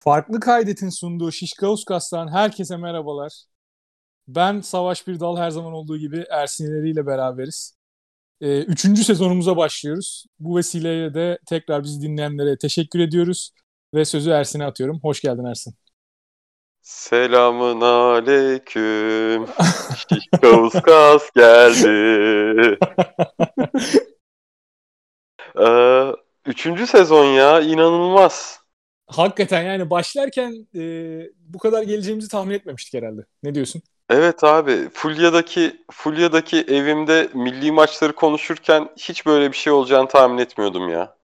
[0.00, 3.32] Farklı Kaydet'in sunduğu Şişkavuskas'tan herkese merhabalar.
[4.28, 7.78] Ben Savaş Bir Dal her zaman olduğu gibi Ersinleriyle beraberiz.
[8.40, 10.26] Ee, üçüncü sezonumuza başlıyoruz.
[10.38, 13.50] Bu vesileyle de tekrar bizi dinleyenlere teşekkür ediyoruz.
[13.94, 15.00] Ve sözü Ersin'e atıyorum.
[15.02, 15.74] Hoş geldin Ersin.
[16.82, 19.46] Selamın aleyküm.
[20.08, 22.78] Şişkavuskas geldi.
[25.60, 26.12] ee,
[26.46, 28.67] üçüncü sezon ya inanılmaz.
[29.08, 30.80] Hakikaten yani başlarken e,
[31.38, 33.26] bu kadar geleceğimizi tahmin etmemiştik herhalde.
[33.42, 33.82] Ne diyorsun?
[34.10, 40.88] Evet abi Fulya'daki Fulya'daki evimde milli maçları konuşurken hiç böyle bir şey olacağını tahmin etmiyordum
[40.88, 41.16] ya.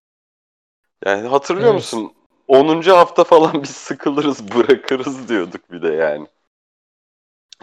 [1.05, 1.75] Yani hatırlıyor Evet.
[1.75, 2.13] musun?
[2.47, 2.91] 10.
[2.91, 6.27] hafta falan biz sıkılırız bırakırız diyorduk bir de yani.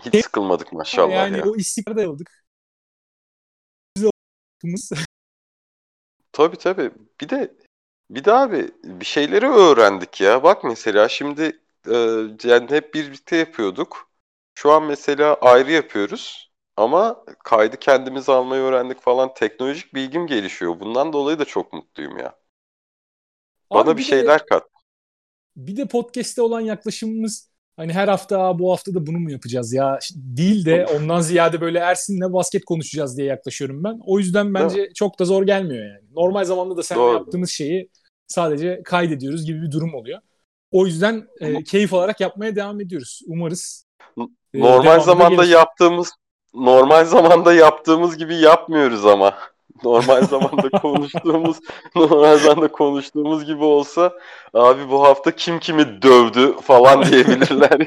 [0.00, 1.44] Hiç sıkılmadık maşallah yani ya.
[1.46, 2.44] o istikrarda yıldık.
[3.96, 4.96] Biz de
[6.32, 6.90] Tabii tabii.
[7.20, 7.54] Bir de
[8.14, 10.42] bir de abi bir şeyleri öğrendik ya.
[10.42, 11.42] Bak mesela şimdi
[11.88, 11.94] e,
[12.44, 14.10] yani hep birlikte yapıyorduk.
[14.54, 16.52] Şu an mesela ayrı yapıyoruz.
[16.76, 19.34] Ama kaydı kendimiz almayı öğrendik falan.
[19.34, 20.80] Teknolojik bilgim gelişiyor.
[20.80, 22.38] Bundan dolayı da çok mutluyum ya.
[23.72, 24.68] Bana Abi bir de- şeyler kat.
[25.56, 29.72] bir de podcast'te olan yaklaşımımız hani her hafta "Aa, bu hafta da bunu mu yapacağız
[29.72, 33.98] ya değil de ondan ziyade böyle Ersin'le basket konuşacağız diye yaklaşıyorum ben.
[34.06, 36.04] O yüzden bence çok da zor gelmiyor yani.
[36.16, 37.14] Normal zamanda da Doğru.
[37.14, 37.90] yaptığımız şeyi
[38.32, 40.18] sadece kaydediyoruz gibi bir durum oluyor.
[40.70, 43.20] O yüzden e, keyif alarak yapmaya devam ediyoruz.
[43.26, 43.86] Umarız.
[44.54, 45.54] e, Normal zamanda gelir.
[45.54, 46.10] yaptığımız
[46.54, 49.34] normal zamanda yaptığımız gibi yapmıyoruz ama.
[49.84, 51.56] Normal zamanda konuştuğumuz
[51.96, 54.12] normal zamanda konuştuğumuz gibi olsa
[54.54, 57.78] abi bu hafta kim kimi dövdü falan diyebilirler.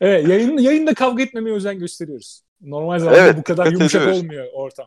[0.00, 2.42] evet yayın, yayında kavga etmemeye özen gösteriyoruz.
[2.60, 4.22] Normal zamanda Evet, bu kadar yumuşak ediyoruz.
[4.22, 4.86] olmuyor ortam.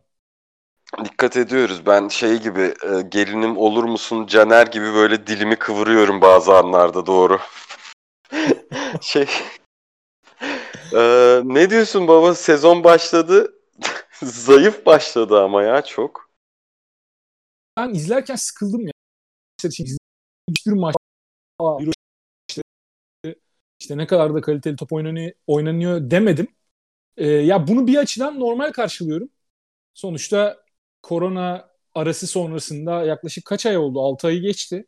[1.04, 1.86] Dikkat ediyoruz.
[1.86, 7.40] Ben şey gibi e, gelinim olur musun Caner gibi böyle dilimi kıvırıyorum bazı anlarda doğru.
[9.02, 9.28] şey
[10.94, 13.54] E, ne diyorsun baba sezon başladı.
[14.24, 16.30] Zayıf başladı ama ya çok.
[17.78, 18.92] ben izlerken sıkıldım ya.
[19.60, 19.98] İşte şimdi
[20.50, 20.96] bir sürü maç
[23.80, 26.48] işte, ne kadar da kaliteli top oynanıyor, oynanıyor demedim.
[27.18, 29.30] Ee, ya bunu bir açıdan normal karşılıyorum.
[29.94, 30.65] Sonuçta
[31.06, 34.00] korona arası sonrasında yaklaşık kaç ay oldu?
[34.02, 34.86] 6 ayı geçti.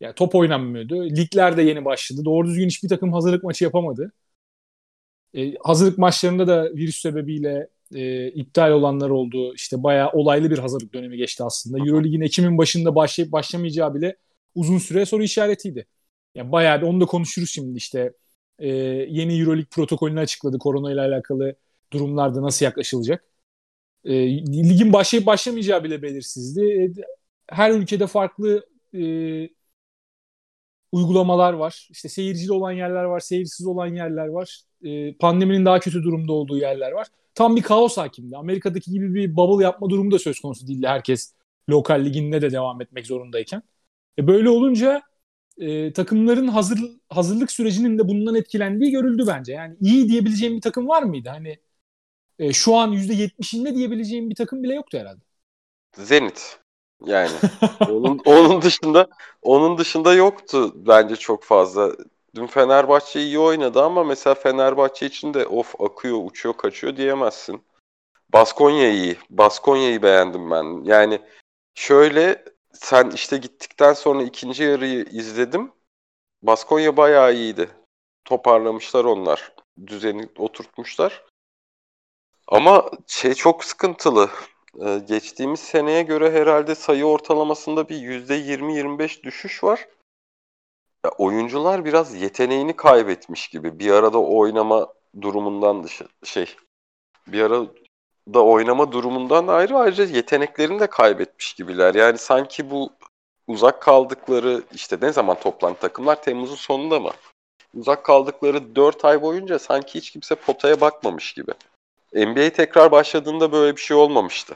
[0.00, 1.04] Ya top oynanmıyordu.
[1.04, 2.22] Ligler de yeni başladı.
[2.24, 4.12] Doğru düzgün hiçbir takım hazırlık maçı yapamadı.
[5.34, 9.54] Ee, hazırlık maçlarında da virüs sebebiyle e, iptal olanlar oldu.
[9.54, 11.78] İşte bayağı olaylı bir hazırlık dönemi geçti aslında.
[11.78, 14.16] Eurolig'in Ekim'in başında başlayıp başlamayacağı bile
[14.54, 15.86] uzun süre soru işaretiydi.
[16.34, 18.12] Yani bayağı bir onu da konuşuruz şimdi işte.
[18.58, 18.68] E,
[19.08, 20.58] yeni Euroleague protokolünü açıkladı.
[20.58, 21.56] Korona ile alakalı
[21.92, 23.24] durumlarda nasıl yaklaşılacak.
[24.04, 24.12] E,
[24.46, 26.62] ligin başlayıp başlamayacağı bile belirsizdi.
[26.64, 27.02] E,
[27.48, 29.00] her ülkede farklı e,
[30.92, 31.88] uygulamalar var.
[31.90, 34.60] İşte seyircili olan yerler var, seyirsiz olan yerler var.
[34.82, 37.06] E, pandeminin daha kötü durumda olduğu yerler var.
[37.34, 38.36] Tam bir kaos hakimdi.
[38.36, 40.86] Amerika'daki gibi bir bubble yapma durumu da söz konusu değildi.
[40.86, 41.34] Herkes
[41.70, 43.62] lokal liginde de devam etmek zorundayken.
[44.18, 45.02] E, böyle olunca
[45.58, 49.52] e, takımların hazır hazırlık sürecinin de bundan etkilendiği görüldü bence.
[49.52, 51.28] Yani iyi diyebileceğim bir takım var mıydı?
[51.28, 51.58] Hani
[52.38, 55.20] e, şu an %70'inde diyebileceğim bir takım bile yoktu herhalde.
[55.96, 56.58] Zenit.
[57.04, 57.30] Yani
[57.90, 59.06] onun, onun dışında
[59.42, 61.92] onun dışında yoktu bence çok fazla.
[62.34, 67.62] Dün Fenerbahçe iyi oynadı ama mesela Fenerbahçe için de of akıyor, uçuyor, kaçıyor diyemezsin.
[68.32, 69.16] Baskonya iyi.
[69.30, 70.84] Baskonya'yı beğendim ben.
[70.84, 71.20] Yani
[71.74, 75.72] şöyle sen işte gittikten sonra ikinci yarıyı izledim.
[76.42, 77.68] Baskonya bayağı iyiydi.
[78.24, 79.52] Toparlamışlar onlar.
[79.86, 81.24] Düzeni oturtmuşlar.
[82.48, 84.30] Ama şey çok sıkıntılı.
[84.80, 89.88] Ee, geçtiğimiz seneye göre herhalde sayı ortalamasında bir %20-25 düşüş var.
[91.04, 93.78] Ya oyuncular biraz yeteneğini kaybetmiş gibi.
[93.78, 94.86] Bir arada oynama
[95.22, 96.56] durumundan dışı şey
[97.26, 101.94] bir arada oynama durumundan ayrı ayrıca yeteneklerini de kaybetmiş gibiler.
[101.94, 102.92] Yani sanki bu
[103.46, 107.10] uzak kaldıkları işte ne zaman toplandı takımlar Temmuz'un sonunda mı?
[107.74, 111.52] Uzak kaldıkları 4 ay boyunca sanki hiç kimse potaya bakmamış gibi.
[112.12, 114.54] NBA tekrar başladığında böyle bir şey olmamıştı.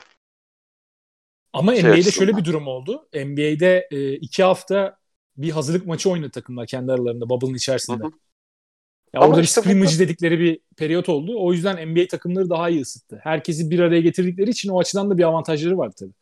[1.53, 2.11] Ama Şey NBA'de açısından.
[2.11, 3.07] şöyle bir durum oldu.
[3.13, 4.97] NBA'de e, iki hafta
[5.37, 8.03] bir hazırlık maçı oynadı takımlar kendi aralarında bubble'ın içerisinde.
[8.03, 8.11] Hı hı.
[9.13, 11.35] Ya Ama orada işte bir bu- scrimmage dedikleri bir periyot oldu.
[11.37, 13.19] O yüzden NBA takımları daha iyi ısıttı.
[13.23, 16.13] Herkesi bir araya getirdikleri için o açıdan da bir avantajları var tabii.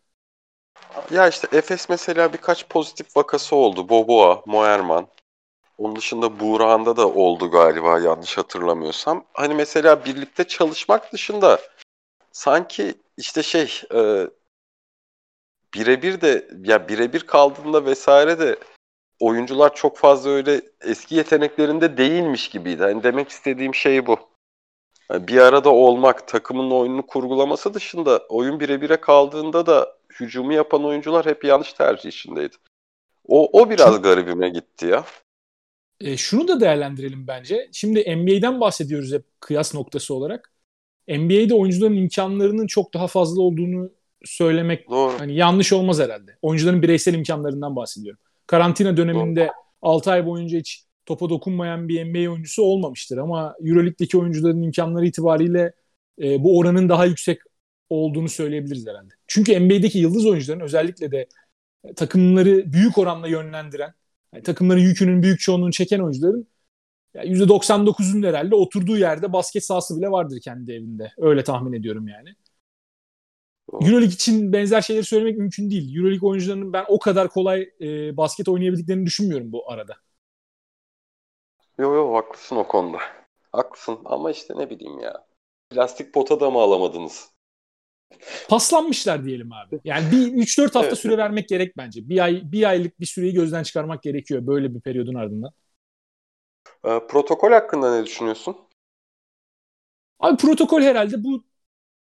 [1.11, 3.89] Ya işte Efes mesela birkaç pozitif vakası oldu.
[3.89, 5.07] Boboa, Moerman.
[5.79, 9.25] Onun dışında Buğra'nda da oldu galiba yanlış hatırlamıyorsam.
[9.33, 11.59] Hani mesela birlikte çalışmak dışında
[12.31, 14.27] sanki işte şey e,
[15.73, 18.59] birebir de ya birebir kaldığında vesaire de
[19.19, 22.83] oyuncular çok fazla öyle eski yeteneklerinde değilmiş gibiydi.
[22.83, 24.17] Hani demek istediğim şey bu.
[25.11, 31.25] Yani bir arada olmak, takımın oyununu kurgulaması dışında oyun birebire kaldığında da hücumu yapan oyuncular
[31.25, 32.55] hep yanlış tercih içindeydi.
[33.27, 35.03] O, o biraz garibime gitti ya.
[36.01, 37.69] E, şunu da değerlendirelim bence.
[37.71, 40.53] Şimdi NBA'den bahsediyoruz hep kıyas noktası olarak.
[41.07, 43.91] NBA'de oyuncuların imkanlarının çok daha fazla olduğunu
[44.25, 45.19] söylemek Doğru.
[45.19, 46.37] hani yanlış olmaz herhalde.
[46.41, 48.19] Oyuncuların bireysel imkanlarından bahsediyorum.
[48.47, 49.51] Karantina döneminde Doğru.
[49.81, 55.73] 6 ay boyunca hiç topa dokunmayan bir NBA oyuncusu olmamıştır ama EuroLeague'deki oyuncuların imkanları itibariyle
[56.21, 57.39] e, bu oranın daha yüksek
[57.89, 59.13] olduğunu söyleyebiliriz herhalde.
[59.27, 61.27] Çünkü NBA'deki yıldız oyuncuların özellikle de
[61.95, 63.93] takımları büyük oranla yönlendiren,
[64.33, 66.47] yani takımların yükünün büyük çoğunluğunu çeken oyuncuların
[67.13, 71.11] yani %99'un herhalde oturduğu yerde basket sahası bile vardır kendi evinde.
[71.17, 72.35] Öyle tahmin ediyorum yani.
[73.73, 75.95] Euroleague için benzer şeyleri söylemek mümkün değil.
[75.97, 79.95] Euroleague oyuncularının ben o kadar kolay e, basket oynayabildiklerini düşünmüyorum bu arada.
[81.77, 82.97] Yo yo haklısın o konuda.
[83.51, 85.25] Haklısın ama işte ne bileyim ya.
[85.69, 87.29] Plastik pota da mı alamadınız?
[88.49, 89.79] Paslanmışlar diyelim abi.
[89.83, 90.97] Yani bir 3-4 hafta evet.
[90.97, 92.09] süre vermek gerek bence.
[92.09, 95.51] Bir ay bir aylık bir süreyi gözden çıkarmak gerekiyor böyle bir periyodun ardından.
[96.85, 98.57] E, protokol hakkında ne düşünüyorsun?
[100.19, 101.43] Abi protokol herhalde bu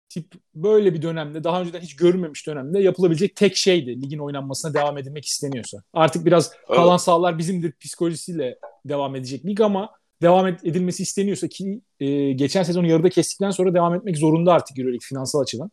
[0.08, 4.98] tip böyle bir dönemde daha önceden hiç görülmemiş dönemde yapılabilecek tek şeydi ligin oynanmasına devam
[4.98, 5.82] edilmek isteniyorsa.
[5.92, 6.76] Artık biraz evet.
[6.76, 9.90] kalan sahalar bizimdir psikolojisiyle devam edecek lig ama
[10.22, 15.06] devam edilmesi isteniyorsa ki e, geçen sezon yarıda kestikten sonra devam etmek zorunda artık Euroleague
[15.08, 15.70] finansal açıdan.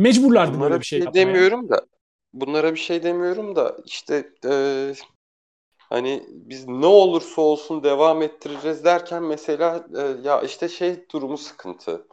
[0.00, 1.26] Mecburlardı bunlara böyle bir şey, şey yapmaya.
[1.26, 1.86] demiyorum da
[2.32, 4.94] bunlara bir şey demiyorum da işte e,
[5.78, 12.06] hani biz ne olursa olsun devam ettireceğiz derken mesela e, ya işte şey durumu sıkıntı.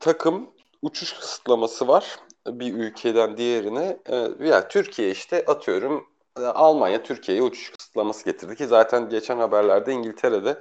[0.00, 0.50] Takım
[0.82, 3.98] uçuş kısıtlaması var bir ülkeden diğerine.
[4.06, 6.06] E, ya Türkiye işte atıyorum
[6.38, 10.58] e, Almanya Türkiye'ye uçuş kısıtlaması getirdi ki zaten geçen haberlerde İngiltere'de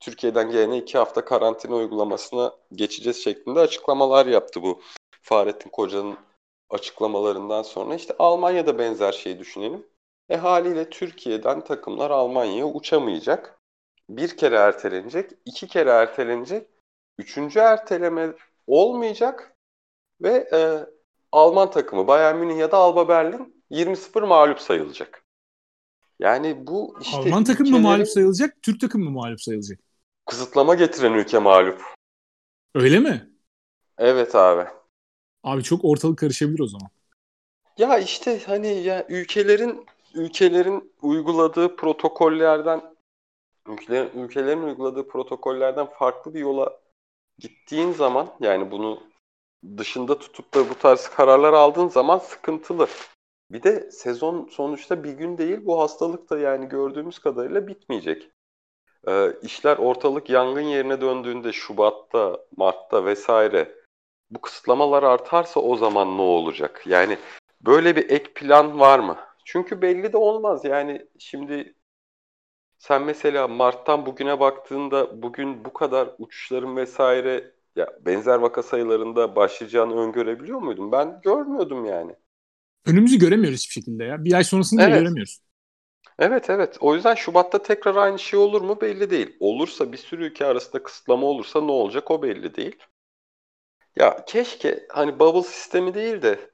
[0.00, 4.80] Türkiye'den gelene iki hafta karantina uygulamasına geçeceğiz şeklinde açıklamalar yaptı bu
[5.28, 6.16] Fahrettin Koca'nın
[6.70, 7.94] açıklamalarından sonra.
[7.94, 9.86] işte Almanya'da benzer şeyi düşünelim.
[10.28, 13.58] E haliyle Türkiye'den takımlar Almanya'ya uçamayacak.
[14.10, 16.68] Bir kere ertelenecek, iki kere ertelenecek.
[17.18, 18.32] Üçüncü erteleme
[18.66, 19.56] olmayacak
[20.20, 20.86] ve e,
[21.32, 25.24] Alman takımı Bayern Münih ya da Alba Berlin 20-0 mağlup sayılacak.
[26.18, 29.78] Yani bu işte Alman takım mı mağlup sayılacak, Türk takım mı mağlup sayılacak?
[30.26, 31.82] Kısıtlama getiren ülke mağlup.
[32.74, 33.30] Öyle mi?
[33.98, 34.77] Evet abi.
[35.42, 36.88] Abi çok ortalık karışabilir o zaman.
[37.78, 42.82] Ya işte hani ya ülkelerin ülkelerin uyguladığı protokollerden
[43.68, 46.80] ülkelerin, ülkelerin uyguladığı protokollerden farklı bir yola
[47.38, 49.02] gittiğin zaman yani bunu
[49.76, 52.88] dışında tutup da bu tarz kararlar aldığın zaman sıkıntılı.
[53.50, 58.30] Bir de sezon sonuçta bir gün değil bu hastalık da yani gördüğümüz kadarıyla bitmeyecek.
[59.08, 63.77] Ee, işler ortalık yangın yerine döndüğünde Şubat'ta, Mart'ta vesaire
[64.30, 66.82] bu kısıtlamalar artarsa o zaman ne olacak?
[66.86, 67.18] Yani
[67.60, 69.16] böyle bir ek plan var mı?
[69.44, 70.64] Çünkü belli de olmaz.
[70.64, 71.74] Yani şimdi
[72.78, 79.96] sen mesela Mart'tan bugüne baktığında bugün bu kadar uçuşların vesaire ya benzer vaka sayılarında başlayacağını
[79.96, 80.92] öngörebiliyor muydun?
[80.92, 82.16] Ben görmüyordum yani.
[82.86, 84.24] Önümüzü göremiyoruz hiçbir şekilde ya.
[84.24, 84.98] Bir ay sonrasını evet.
[84.98, 85.40] göremiyoruz.
[86.18, 86.76] Evet evet.
[86.80, 89.36] O yüzden Şubat'ta tekrar aynı şey olur mu belli değil.
[89.40, 92.76] Olursa bir sürü ülke arasında kısıtlama olursa ne olacak o belli değil.
[93.98, 96.50] Ya keşke hani bubble sistemi değil de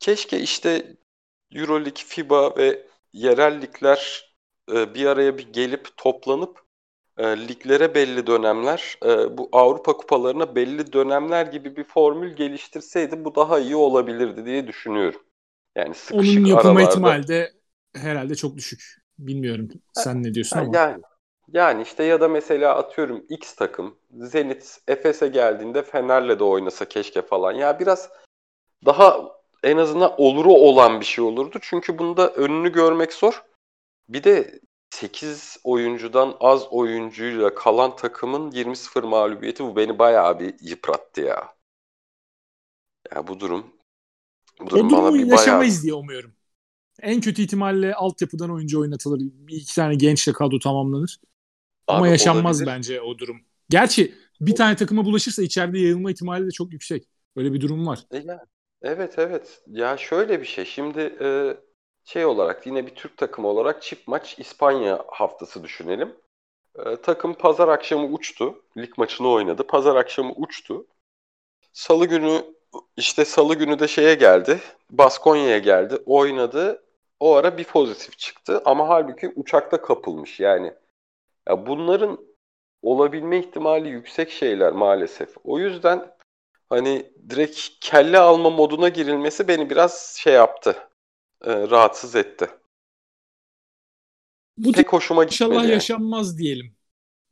[0.00, 0.96] keşke işte
[1.52, 4.34] Euroleague, FIBA ve yerel ligler
[4.72, 6.62] e, bir araya bir gelip toplanıp
[7.16, 13.34] e, liglere belli dönemler, e, bu Avrupa kupalarına belli dönemler gibi bir formül geliştirseydi bu
[13.34, 15.20] daha iyi olabilirdi diye düşünüyorum.
[15.76, 16.90] Yani sıkışık Onun yapılma aralarda...
[16.90, 17.52] ihtimali de
[17.94, 18.82] herhalde çok düşük.
[19.18, 20.76] Bilmiyorum sen ne diyorsun ama.
[20.76, 21.02] Yani
[21.52, 27.22] yani işte ya da mesela atıyorum X takım Zenit Efes'e geldiğinde Fener'le de oynasa keşke
[27.22, 27.52] falan.
[27.52, 28.10] Ya biraz
[28.86, 31.58] daha en azından oluru olan bir şey olurdu.
[31.62, 33.44] Çünkü bunda önünü görmek zor.
[34.08, 41.20] Bir de 8 oyuncudan az oyuncuyla kalan takımın 20-0 mağlubiyeti bu beni bayağı bir yıprattı
[41.20, 41.54] ya.
[43.14, 43.66] Ya bu durum
[44.60, 45.82] bu durum o durumu bana bir yaşamayız bayağı...
[45.82, 46.32] diye umuyorum.
[47.02, 49.20] En kötü ihtimalle altyapıdan oyuncu oynatılır.
[49.20, 51.20] Bir iki tane gençle kadro tamamlanır.
[51.88, 52.76] Ama Abi, yaşanmaz olabilir.
[52.76, 53.40] bence o durum.
[53.70, 57.08] Gerçi bir tane takıma bulaşırsa içeride yayılma ihtimali de çok yüksek.
[57.36, 57.98] Öyle bir durum var.
[58.14, 58.24] E
[58.82, 59.62] evet evet.
[59.66, 60.64] Ya şöyle bir şey.
[60.64, 61.56] Şimdi e,
[62.04, 66.14] şey olarak yine bir Türk takımı olarak çift maç İspanya haftası düşünelim.
[66.86, 68.62] E, takım pazar akşamı uçtu.
[68.76, 69.66] Lig maçını oynadı.
[69.66, 70.86] Pazar akşamı uçtu.
[71.72, 72.42] Salı günü
[72.96, 74.60] işte salı günü de şeye geldi.
[74.90, 75.96] Baskonya'ya geldi.
[76.06, 76.82] Oynadı.
[77.20, 78.62] O ara bir pozitif çıktı.
[78.64, 80.40] Ama halbuki uçakta kapılmış.
[80.40, 80.74] Yani
[81.48, 82.18] ya bunların
[82.82, 85.36] olabilme ihtimali yüksek şeyler maalesef.
[85.44, 86.10] O yüzden
[86.68, 90.76] hani direkt kelle alma moduna girilmesi beni biraz şey yaptı.
[91.44, 92.48] E, rahatsız etti.
[94.58, 95.34] Bu Pek hoşuma gitmedi.
[95.34, 95.72] İnşallah yani.
[95.72, 96.74] yaşanmaz diyelim.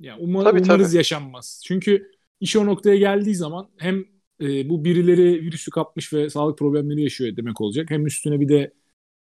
[0.01, 0.97] Ya umar, Tabii, umarız tabii.
[0.97, 1.63] yaşanmaz.
[1.67, 4.05] Çünkü iş o noktaya geldiği zaman hem
[4.41, 7.91] e, bu birileri virüsü kapmış ve sağlık problemleri yaşıyor demek olacak.
[7.91, 8.73] Hem üstüne bir de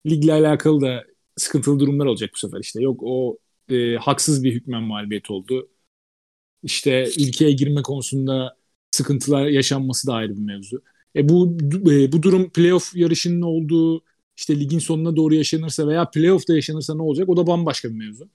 [0.06, 1.04] ligle alakalı da
[1.36, 2.82] sıkıntılı durumlar olacak bu sefer işte.
[2.82, 3.38] Yok o
[3.70, 5.68] e, haksız bir hükmen mağlubiyet oldu.
[6.62, 8.56] İşte ülkeye girme konusunda
[8.90, 10.82] sıkıntılar yaşanması da ayrı bir mevzu.
[11.16, 11.58] E bu
[11.90, 14.02] e, bu durum playoff yarışının olduğu
[14.36, 17.28] işte ligin sonuna doğru yaşanırsa veya playoff'ta yaşanırsa ne olacak?
[17.28, 18.28] O da bambaşka bir mevzu.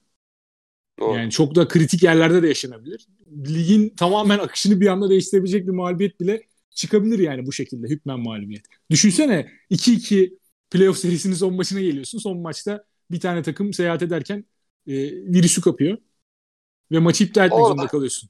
[1.00, 1.18] Doğru.
[1.18, 3.08] Yani çok da kritik yerlerde de yaşanabilir.
[3.48, 8.66] Ligin tamamen akışını bir anda değiştirebilecek bir mağlubiyet bile çıkabilir yani bu şekilde hükmen mağlubiyet.
[8.92, 10.38] Düşünsene 2-2
[10.72, 12.20] playoff serisinin son maçına geliyorsun.
[12.20, 14.46] Son maçta bir tane takım seyahat ederken
[14.88, 15.98] e, virüsü kapıyor
[16.92, 18.30] ve maçı iptal etmek Orada- zorunda kalıyorsun.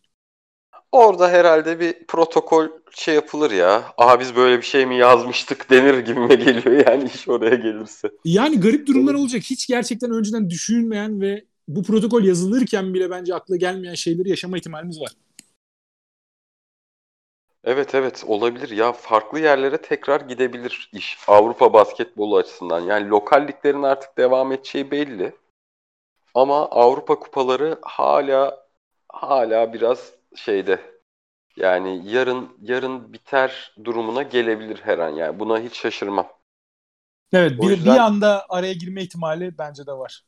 [0.91, 3.93] Orada herhalde bir protokol şey yapılır ya.
[3.97, 8.11] Aha biz böyle bir şey mi yazmıştık denir gibime geliyor yani iş oraya gelirse.
[8.25, 9.43] Yani garip durumlar olacak.
[9.43, 15.01] Hiç gerçekten önceden düşünülmeyen ve bu protokol yazılırken bile bence akla gelmeyen şeyleri yaşama ihtimalimiz
[15.01, 15.11] var.
[17.63, 22.79] Evet evet olabilir ya farklı yerlere tekrar gidebilir iş Avrupa basketbolu açısından.
[22.79, 25.33] Yani lokal liglerin artık devam edeceği belli.
[26.33, 28.67] Ama Avrupa kupaları hala
[29.09, 30.79] hala biraz şeyde.
[31.57, 36.27] Yani yarın yarın biter durumuna gelebilir her an yani buna hiç şaşırmam.
[37.33, 40.23] Evet O bir, yüzden- bir anda araya girme ihtimali bence de var.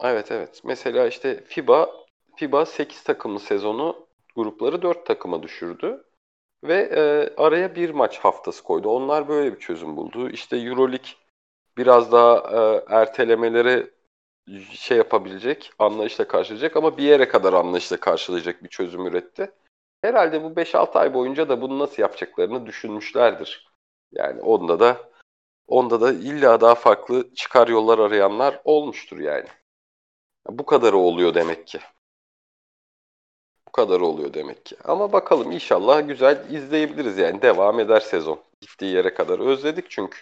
[0.00, 0.60] Evet evet.
[0.64, 1.90] Mesela işte FIBA
[2.36, 6.04] FIBA 8 takımlı sezonu grupları 4 takıma düşürdü.
[6.64, 8.88] Ve e, araya bir maç haftası koydu.
[8.90, 10.30] Onlar böyle bir çözüm buldu.
[10.30, 11.10] İşte EuroLeague
[11.78, 12.36] biraz daha
[12.90, 13.90] e, ertelemeleri
[14.70, 19.52] şey yapabilecek, anlayışla karşılayacak ama bir yere kadar anlayışla karşılayacak bir çözüm üretti.
[20.02, 23.70] Herhalde bu 5-6 ay boyunca da bunu nasıl yapacaklarını düşünmüşlerdir.
[24.12, 25.10] Yani onda da
[25.66, 29.46] onda da illa daha farklı çıkar yollar arayanlar olmuştur yani.
[30.48, 31.78] Bu kadarı oluyor demek ki.
[33.68, 34.76] Bu kadar oluyor demek ki.
[34.84, 37.42] Ama bakalım inşallah güzel izleyebiliriz yani.
[37.42, 38.40] Devam eder sezon.
[38.60, 40.18] Gittiği yere kadar özledik çünkü.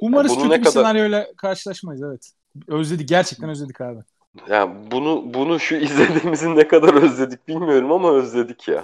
[0.00, 2.32] Umarız bunu kötü ne bir kadar- senaryoyla karşılaşmayız evet.
[2.68, 4.00] Özledik gerçekten özledik abi.
[4.48, 8.82] Yani bunu bunu şu izlediğimizi ne kadar özledik bilmiyorum ama özledik ya.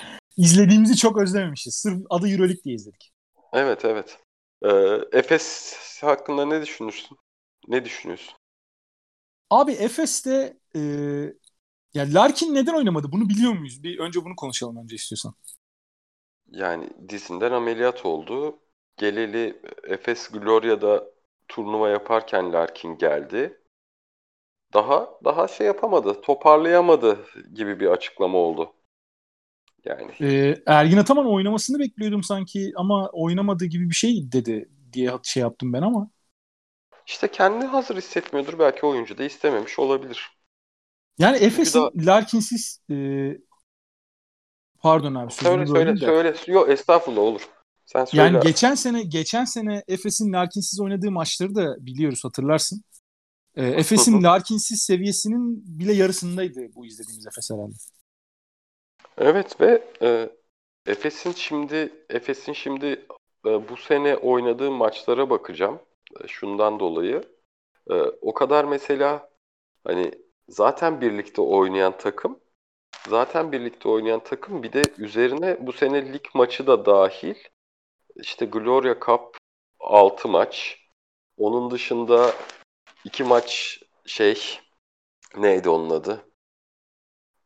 [0.36, 1.74] İzlediğimizi çok özlememişiz.
[1.74, 3.12] Sırf adı Euroleague diye izledik.
[3.52, 4.18] Evet evet.
[4.62, 4.68] Ee,
[5.18, 7.18] Efes hakkında ne düşünürsün?
[7.68, 8.34] Ne düşünüyorsun?
[9.50, 10.80] Abi Efes'te e,
[11.94, 13.12] ya Larkin neden oynamadı?
[13.12, 13.82] Bunu biliyor muyuz?
[13.82, 15.34] Bir önce bunu konuşalım önce istiyorsan.
[16.50, 18.58] Yani dizinden ameliyat oldu.
[18.96, 21.04] Geleli Efes Gloria'da
[21.48, 23.60] turnuva yaparken Larkin geldi.
[24.74, 28.72] Daha daha şey yapamadı, toparlayamadı gibi bir açıklama oldu.
[29.84, 35.40] Yani E, Ergin Ataman oynamasını bekliyordum sanki ama oynamadığı gibi bir şey dedi diye şey
[35.40, 36.10] yaptım ben ama.
[37.06, 38.58] işte kendini hazır hissetmiyordur.
[38.58, 40.30] Belki oyuncu da istememiş olabilir.
[41.18, 42.94] Yani Efes'in daha- Larkin'siz e,
[44.78, 45.96] pardon abi Söyle söyle de.
[46.06, 46.34] söyle.
[46.46, 47.48] Yok estağfurullah olur.
[47.86, 48.24] Sen söyle.
[48.24, 52.82] Yani geçen sene geçen sene Efes'in Larkin'siz oynadığı maçları da biliyoruz hatırlarsın.
[53.56, 54.22] Hı Efes'in.
[54.22, 57.74] Larkin'siz seviyesinin bile yarısındaydı bu izlediğimiz Efes herhalde.
[59.18, 60.30] Evet ve e,
[60.86, 62.86] Efes'in şimdi Efes'in şimdi
[63.46, 65.78] e, bu sene oynadığı maçlara bakacağım.
[66.24, 67.22] E, şundan dolayı
[67.90, 69.30] e, o kadar mesela
[69.84, 70.12] hani
[70.48, 72.40] zaten birlikte oynayan takım
[73.08, 77.34] zaten birlikte oynayan takım bir de üzerine bu sene lig maçı da dahil
[78.20, 79.36] işte Gloria Cup
[79.80, 80.78] 6 maç.
[81.38, 82.32] Onun dışında
[83.04, 84.58] iki maç şey
[85.36, 86.26] neydi onun adı?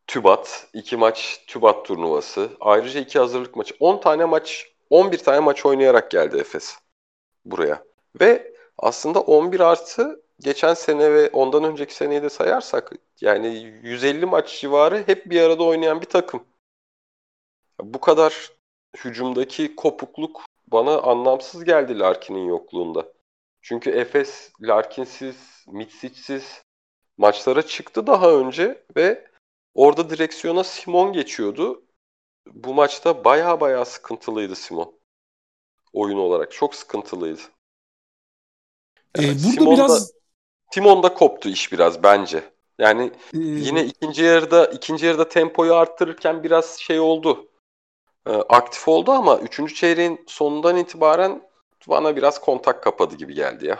[0.07, 0.67] TÜBAT.
[0.73, 2.49] iki maç TÜBAT turnuvası.
[2.59, 3.75] Ayrıca iki hazırlık maçı.
[3.79, 6.77] 10 tane maç, 11 tane maç oynayarak geldi Efes
[7.45, 7.83] buraya.
[8.21, 13.47] Ve aslında 11 artı geçen sene ve ondan önceki seneyi de sayarsak yani
[13.83, 16.43] 150 maç civarı hep bir arada oynayan bir takım.
[17.81, 18.51] Bu kadar
[18.97, 23.13] hücumdaki kopukluk bana anlamsız geldi Larkin'in yokluğunda.
[23.61, 26.61] Çünkü Efes Larkin'siz, Mitsic'siz
[27.17, 29.27] maçlara çıktı daha önce ve
[29.73, 31.83] orada direksiyona Simon geçiyordu.
[32.47, 34.99] Bu maçta baya baya sıkıntılıydı Simon.
[35.93, 37.41] Oyun olarak çok sıkıntılıydı.
[39.15, 40.11] Ee, Yani burada Simon'da- biraz
[40.71, 42.43] Simon'da koptu iş biraz bence.
[42.79, 47.50] Yani e, yine ikinci yarıda ikinci yarıda tempoyu arttırırken biraz şey oldu.
[48.27, 49.75] E, aktif oldu ama 3.
[49.75, 51.41] çeyreğin sonundan itibaren
[51.89, 53.79] bana biraz kontak kapadı gibi geldi ya.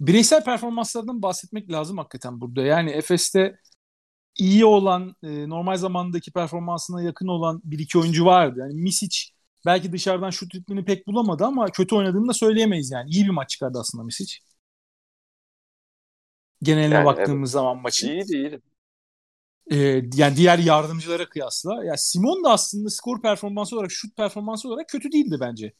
[0.00, 2.62] Bireysel performanslardan bahsetmek lazım hakikaten burada.
[2.62, 3.58] Yani Efes'te
[4.36, 8.60] iyi olan, e, normal zamandaki performansına yakın olan bir iki oyuncu vardı.
[8.60, 9.18] Yani Misic
[9.66, 13.10] belki dışarıdan şut ritmini pek bulamadı ama kötü oynadığını da söyleyemeyiz yani.
[13.10, 14.34] İyi bir maç çıkardı aslında Misic.
[16.62, 17.52] Geneline Yani baktığımız evet.
[17.52, 18.08] zaman maçın.
[18.08, 18.60] İyiydi iyiydi.
[19.70, 21.84] Ee, yani diğer yardımcılara kıyasla.
[21.84, 25.72] Ya Simon da aslında skor performansı olarak, şut performansı olarak kötü değildi bence.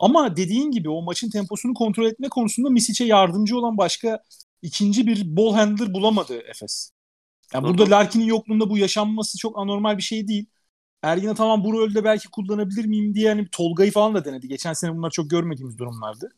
[0.00, 4.22] Ama dediğin gibi o maçın temposunu kontrol etme konusunda Misic'e yardımcı olan başka
[4.62, 6.90] ikinci bir ball handler bulamadı Efes.
[7.54, 7.90] Yani burada.
[7.90, 10.46] Larkin'in yokluğunda bu yaşanması çok anormal bir şey değil.
[11.02, 14.48] Ergin tamam bu rolde belki kullanabilir miyim diye hani Tolga'yı falan da denedi.
[14.48, 16.28] Geçen sene bunlar çok görmediğimiz durumlardı.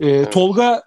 [0.00, 0.32] Ee, Evet.
[0.32, 0.82] Tolga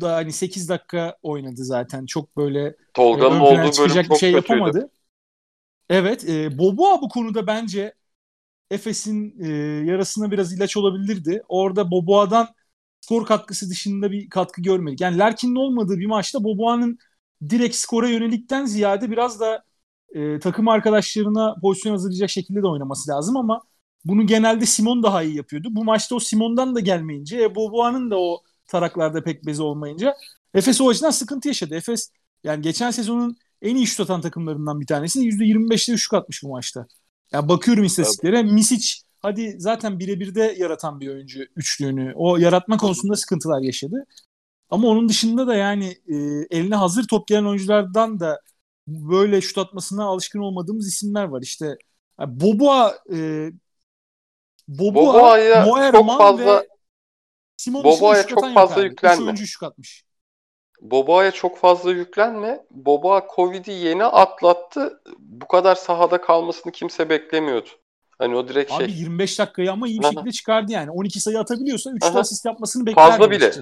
[0.00, 2.06] da hani 8 dakika oynadı zaten.
[2.06, 4.36] Çok böyle Tolga'nın ön plana olduğu bölüm çok bir şey kötüydü.
[4.52, 4.90] yapamadı.
[5.90, 7.94] Evet, e, Boboa bu konuda bence
[8.70, 9.48] Efes'in e,
[9.86, 11.42] yarasına biraz ilaç olabilirdi.
[11.48, 12.48] Orada Boboa'dan
[13.00, 15.00] skor katkısı dışında bir katkı görmedik.
[15.00, 16.98] Yani Larkin'in olmadığı bir maçta Boboa'nın
[17.50, 19.64] direkt skora yönelikten ziyade biraz da
[20.14, 23.62] e, takım arkadaşlarına pozisyon hazırlayacak şekilde de oynaması lazım ama
[24.04, 25.68] bunu genelde Simon daha iyi yapıyordu.
[25.70, 30.14] Bu maçta o Simon'dan da gelmeyince, e, Boboa'nın da o taraklarda pek bezi olmayınca
[30.54, 31.74] Efes o açıdan sıkıntı yaşadı.
[31.74, 32.10] Efes
[32.44, 35.20] yani geçen sezonun en iyi şut atan takımlarından bir tanesi.
[35.20, 36.86] %25'te şut atmış bu maçta.
[37.32, 38.42] Ya bakıyorum istatistiklere.
[38.42, 42.12] Misic hadi zaten birebir de yaratan bir oyuncu üçlüğünü.
[42.16, 44.06] O yaratma konusunda sıkıntılar yaşadı.
[44.70, 46.16] Ama onun dışında da yani e,
[46.50, 48.40] eline hazır top gelen oyunculardan da
[48.86, 51.42] böyle şut atmasına alışkın olmadığımız isimler var.
[51.42, 51.76] İşte
[52.20, 53.50] yani Boboa e,
[54.68, 56.73] Boboa, Boboa'ya Moerman çok fazla ve
[57.56, 58.84] Simon Boboa'ya çok fazla abi.
[58.84, 59.24] Yüklenme.
[59.24, 60.04] oyuncu şut atmış.
[60.80, 62.64] Boboa'ya çok fazla yüklenme.
[62.70, 65.02] Boboa Covid'i yeni atlattı.
[65.18, 67.68] Bu kadar sahada kalmasını kimse beklemiyordu.
[68.18, 70.10] Hani o direkt Abi şey 25 dakikayı ama iyi bir Aha.
[70.12, 70.90] şekilde çıkardı yani.
[70.90, 72.18] 12 sayı atabiliyorsa 3 Aha.
[72.18, 73.52] asist yapmasını beklerdim fazla bile.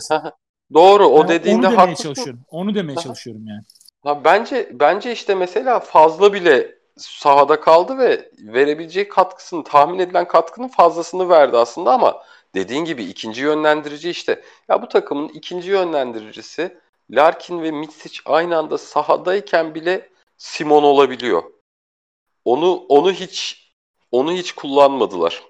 [0.74, 2.02] Doğru o Yani dediğinde onu demeye haklısın.
[2.02, 2.40] çalışıyorum.
[2.50, 3.02] Onu demeye Aha.
[3.02, 3.62] çalışıyorum yani.
[4.02, 10.68] Ha, bence bence işte mesela fazla bile sahada kaldı ve verebileceği katkısını tahmin edilen katkının
[10.68, 12.22] fazlasını verdi aslında ama
[12.54, 16.78] dediğin gibi ikinci yönlendirici işte ya bu takımın ikinci yönlendiricisi
[17.10, 21.42] Larkin ve Mitsic aynı anda sahadayken bile Simon olabiliyor.
[22.44, 23.68] Onu onu hiç
[24.10, 25.42] onu hiç kullanmadılar.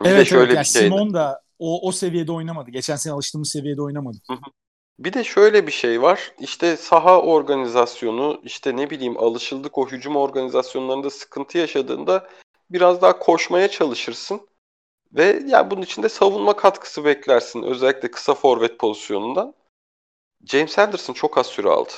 [0.00, 0.84] Bir de evet şöyle evet bir yani şeydi.
[0.84, 2.70] Simon da o, o seviyede oynamadı.
[2.70, 4.18] Geçen sene alıştığımız seviyede oynamadı.
[4.98, 6.32] Bir de şöyle bir şey var.
[6.40, 12.28] İşte saha organizasyonu, işte ne bileyim alışıldık o hücum organizasyonlarında sıkıntı yaşadığında
[12.70, 14.40] biraz daha koşmaya çalışırsın.
[15.12, 17.62] Ve ya bunun için de savunma katkısı beklersin.
[17.62, 19.54] Özellikle kısa forvet pozisyonundan.
[20.44, 21.92] James Anderson çok az süre aldı.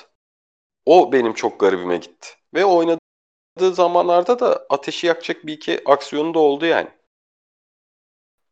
[0.87, 2.29] O benim çok garibime gitti.
[2.55, 6.89] Ve oynadığı zamanlarda da ateşi yakacak bir iki aksiyonu da oldu yani.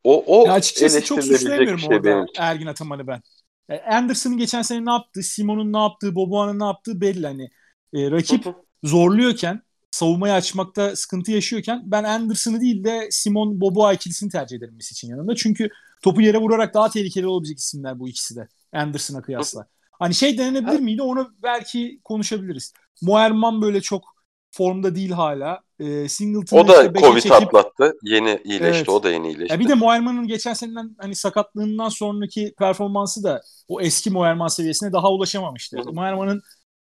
[0.04, 2.26] O, o Ya açıkçası çok suçlayamıyorum şey orada benim.
[2.38, 3.22] Ergin Ataman'ı ben.
[3.68, 7.26] Yani Anderson'ın geçen sene ne yaptığı, Simon'un ne yaptığı, Boboa'nın ne yaptığı belli.
[7.26, 7.50] Hani
[7.94, 8.46] e, rakip
[8.82, 14.92] zorluyorken, savunmayı açmakta sıkıntı yaşıyorken ben Anderson'ı değil de Simon Boboa ikilisini tercih ederim Messi
[14.92, 15.34] için yanında.
[15.34, 15.68] Çünkü
[16.02, 18.48] topu yere vurarak daha tehlikeli olabilecek isimler bu ikisi de.
[18.72, 19.66] Anderson'a kıyasla.
[19.98, 22.72] Hani şey denenebilir miydi onu belki konuşabiliriz.
[23.02, 24.04] Moerman böyle çok
[24.50, 25.60] formda değil hala.
[25.78, 27.96] E, Singleton'ı O da işte Covid çekip- atlattı.
[28.02, 28.76] Yeni iyileşti.
[28.76, 28.88] Evet.
[28.88, 29.52] O da yeni iyileşti.
[29.52, 34.92] ya bir de Moerman'ın geçen seneden hani sakatlığından sonraki performansı da o eski Moerman seviyesine
[34.92, 35.76] daha ulaşamamıştı.
[35.92, 36.42] Moerman'ın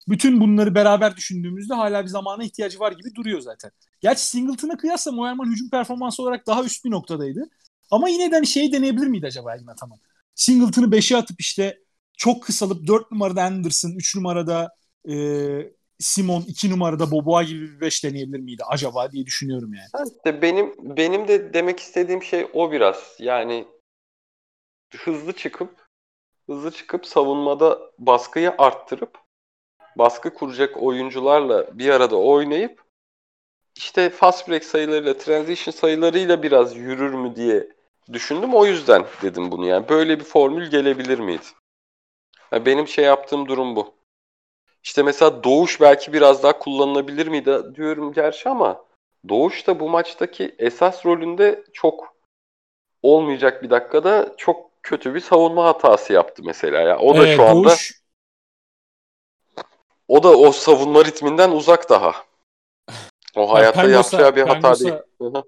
[0.08, 3.70] bütün bunları beraber düşündüğümüzde hala bir zamana ihtiyacı var gibi duruyor zaten.
[4.00, 7.50] Gerçi Singleton'a kıyasla Moerman hücum performansı olarak daha üst bir noktadaydı.
[7.90, 9.98] Ama yine de hani şey deneyebilir miydi acaba Ergin Ataman?
[10.34, 11.78] Singleton'ı 5'e atıp işte
[12.16, 14.74] çok kısalıp 4 numarada Anderson, 3 numarada
[15.08, 15.14] e,
[15.98, 20.08] Simon, 2 numarada Boboa gibi bir 5 deneyebilir miydi acaba diye düşünüyorum yani.
[20.16, 23.16] İşte benim benim de demek istediğim şey o biraz.
[23.18, 23.66] Yani
[24.96, 25.86] hızlı çıkıp
[26.46, 29.18] hızlı çıkıp savunmada baskıyı arttırıp
[30.00, 32.82] baskı kuracak oyuncularla bir arada oynayıp
[33.76, 37.68] işte fast break sayılarıyla, transition sayılarıyla biraz yürür mü diye
[38.12, 38.54] düşündüm.
[38.54, 39.88] O yüzden dedim bunu yani.
[39.88, 41.44] Böyle bir formül gelebilir miydi?
[42.50, 43.94] Ha, benim şey yaptığım durum bu.
[44.82, 48.84] İşte mesela Doğuş belki biraz daha kullanılabilir miydi diyorum gerçi ama
[49.28, 52.16] Doğuş da bu maçtaki esas rolünde çok
[53.02, 56.98] olmayacak bir dakikada çok kötü bir savunma hatası yaptı mesela ya.
[56.98, 57.99] O da Evet, şu anda Doğuş-
[60.10, 62.14] o da o savunma ritminden uzak daha.
[63.36, 64.94] O hayatta yapacağı bir hata değil.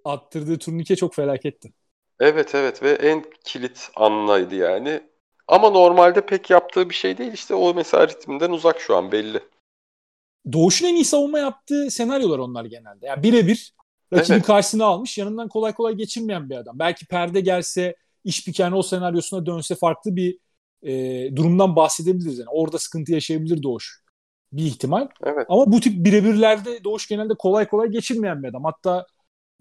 [0.04, 1.72] Attırdığı turnike çok felaketti.
[2.20, 5.00] Evet evet ve en kilit anlaydı yani.
[5.48, 9.40] Ama normalde pek yaptığı bir şey değil işte o mesela ritminden uzak şu an belli.
[10.52, 13.06] Doğuş'un en iyi savunma yaptığı senaryolar onlar genelde.
[13.06, 13.74] Yani birebir
[14.12, 14.46] Rakibi Evet.
[14.46, 15.18] karşısına almış.
[15.18, 16.78] Yanından kolay kolay geçirmeyen bir adam.
[16.78, 20.38] Belki perde gelse, iş piken o senaryosuna dönse farklı bir
[20.82, 20.92] e,
[21.36, 22.38] durumdan bahsedebiliriz.
[22.38, 24.01] Yani orada sıkıntı yaşayabilir Doğuş.
[24.52, 25.08] Bir ihtimal.
[25.22, 25.46] Evet.
[25.48, 28.64] Ama bu tip birebirlerde Doğuş genelde kolay kolay geçirmeyen bir adam.
[28.64, 29.06] Hatta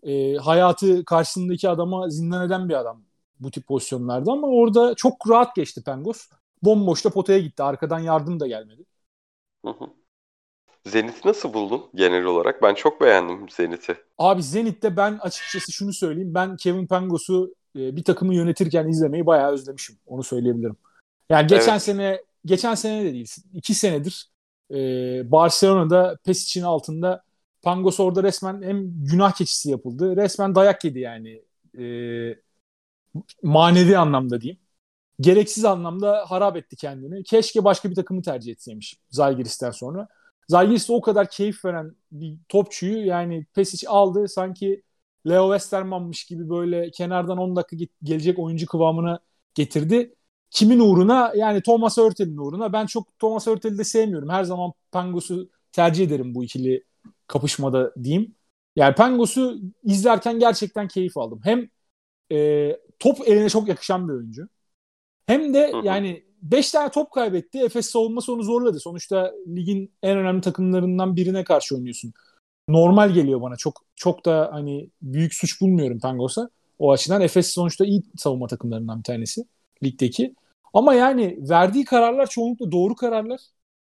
[0.04, 3.04] e, hayatı karşısındaki adama zindan eden bir adam
[3.40, 6.30] bu tip pozisyonlarda ama orada çok rahat geçti Pengos.
[6.64, 7.64] Bomboşta potaya gitti.
[7.64, 8.84] Arkadan yardım da gelmedi.
[9.66, 9.88] Hı hı.
[10.86, 12.62] Zenit'i nasıl buldun genel olarak?
[12.62, 13.96] Ben çok beğendim Zenit'i.
[14.18, 16.34] Abi Zenit'te ben açıkçası şunu söyleyeyim.
[16.34, 19.98] Ben Kevin Pangos'u e, bir takımı yönetirken izlemeyi bayağı özlemişim.
[20.06, 20.76] Onu söyleyebilirim.
[21.30, 21.82] Yani geçen Evet.
[21.82, 23.36] sene geçen sene de değil.
[23.54, 24.32] iki senedir
[24.74, 27.24] e, Barcelona'da Pesic'in altında
[27.62, 30.16] Pangos orada resmen hem günah keçisi yapıldı.
[30.18, 31.44] Resmen dayak yedi yani.
[31.80, 31.86] E,
[33.44, 34.60] manevi anlamda diyeyim.
[35.20, 37.24] Gereksiz anlamda harap etti kendini.
[37.24, 40.08] Keşke başka bir takımı tercih etseymiş Zalgiris'ten sonra.
[40.48, 44.84] Zalgiris o kadar keyif veren bir topçuyu yani Pesic aldı sanki
[45.30, 49.20] Leo Westerman'mış gibi böyle kenardan 10 dakika gelecek oyuncu kıvamına
[49.56, 50.16] getirdi.
[50.52, 51.34] Kimin uğruna?
[51.36, 52.74] Yani Thomas Hurtel'in uğruna.
[52.74, 54.30] Ben çok Thomas Hurtel'i de sevmiyorum.
[54.30, 56.84] Her zaman Pangos'u tercih ederim bu ikili
[57.28, 58.36] kapışmada diyeyim.
[58.76, 61.42] Yani Pangos'u izlerken gerçekten keyif aldım.
[61.44, 61.70] Hem
[62.32, 64.48] e, top eline çok yakışan bir oyuncu.
[65.26, 67.60] Hem de yani 5 tane top kaybetti.
[67.60, 68.80] Efes savunması onu zorladı.
[68.80, 72.14] Sonuçta ligin en önemli takımlarından birine karşı oynuyorsun.
[72.68, 73.56] Normal geliyor bana.
[73.56, 76.50] Çok çok da hani büyük suç bulmuyorum Pangos'a.
[76.80, 79.46] O açıdan Efes sonuçta iyi savunma takımlarından bir tanesi
[79.84, 80.36] ligdeki.
[80.74, 83.42] Ama yani verdiği kararlar çoğunlukla doğru kararlar.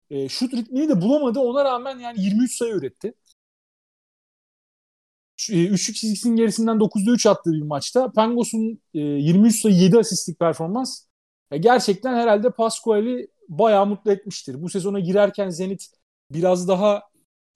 [0.09, 1.39] E, şut ritmini de bulamadı.
[1.39, 3.13] Ona rağmen yani 23 sayı üretti.
[5.51, 10.39] E, Üçlük çizgisinin gerisinden 9'da 3 attığı bir maçta Pangos'un e, 23 sayı 7 asistlik
[10.39, 11.05] performans
[11.51, 14.61] e, gerçekten herhalde Pascual'i bayağı mutlu etmiştir.
[14.63, 15.87] Bu sezona girerken Zenit
[16.31, 17.03] biraz daha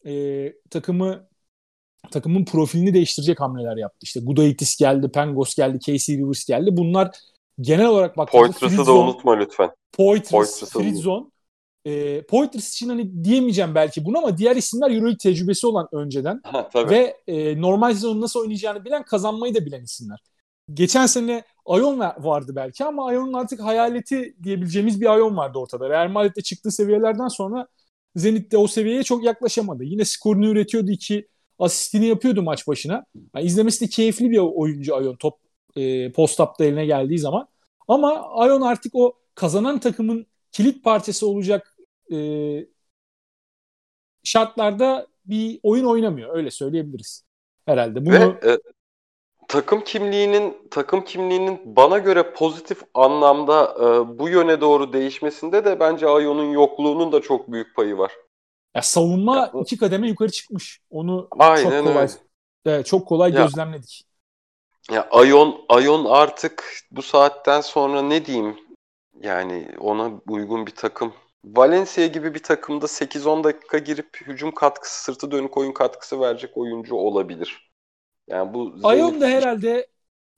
[0.06, 1.30] e, takımı
[2.12, 3.98] takımın profilini değiştirecek hamleler yaptı.
[4.02, 6.70] İşte Gudaitis geldi, Pangos geldi, Casey Rivers geldi.
[6.78, 7.12] Bunlar
[7.62, 9.70] genel olarak baktığımızda Poitras'ı da unutma lütfen.
[9.92, 11.26] Poitras, Poitras'ı Fritzone.
[11.86, 16.70] E, Poitras için hani diyemeyeceğim belki bunu ama diğer isimler Euroleague tecrübesi olan önceden Ha,
[16.70, 16.90] tabii.
[16.92, 20.20] ve e, normal sezonu nasıl oynayacağını bilen, kazanmayı da bilen isimler.
[20.74, 25.90] Geçen sene Ayon va- vardı belki ama Ayon'un artık hayaleti diyebileceğimiz bir Ayon vardı ortada.
[25.90, 27.68] Real Madrid'de çıktığı seviyelerden sonra
[28.16, 29.84] Zenit'te o seviyeye çok yaklaşamadı.
[29.84, 31.28] Yine skorunu üretiyordu iki
[31.60, 33.06] asistini yapıyordu maç başına.
[33.36, 35.34] Yani izlemesi de keyifli bir oyuncu Ayon top
[35.76, 37.48] e, post-up'ta eline geldiği zaman.
[37.88, 41.78] Ama Ayon artık o kazanan takımın kilit parçası olacak
[42.12, 42.18] e,
[44.24, 46.36] şartlarda bir oyun oynamıyor.
[46.36, 47.24] Öyle söyleyebiliriz.
[47.66, 48.06] Herhalde.
[48.06, 48.58] Bunu Ve e,
[49.48, 56.08] takım kimliğinin takım kimliğinin bana göre pozitif anlamda e, bu yöne doğru değişmesinde de bence
[56.08, 58.12] Ayon'un yokluğunun da çok büyük payı var.
[58.76, 60.82] ya savunma Ya iki kademe yukarı çıkmış.
[60.90, 62.12] Onu Aynen çok kolay öyle.
[62.66, 64.09] evet, çok kolay Ya- gözlemledik.
[64.92, 68.58] Ya Ayon Ayon artık bu saatten sonra ne diyeyim?
[69.22, 71.14] Yani ona uygun bir takım.
[71.46, 76.96] Valencia gibi bir takımda 8-10 dakika girip hücum katkısı, sırtı dönük oyun katkısı verecek oyuncu
[76.96, 77.72] olabilir.
[78.28, 79.88] Yani bu Ayon da herhalde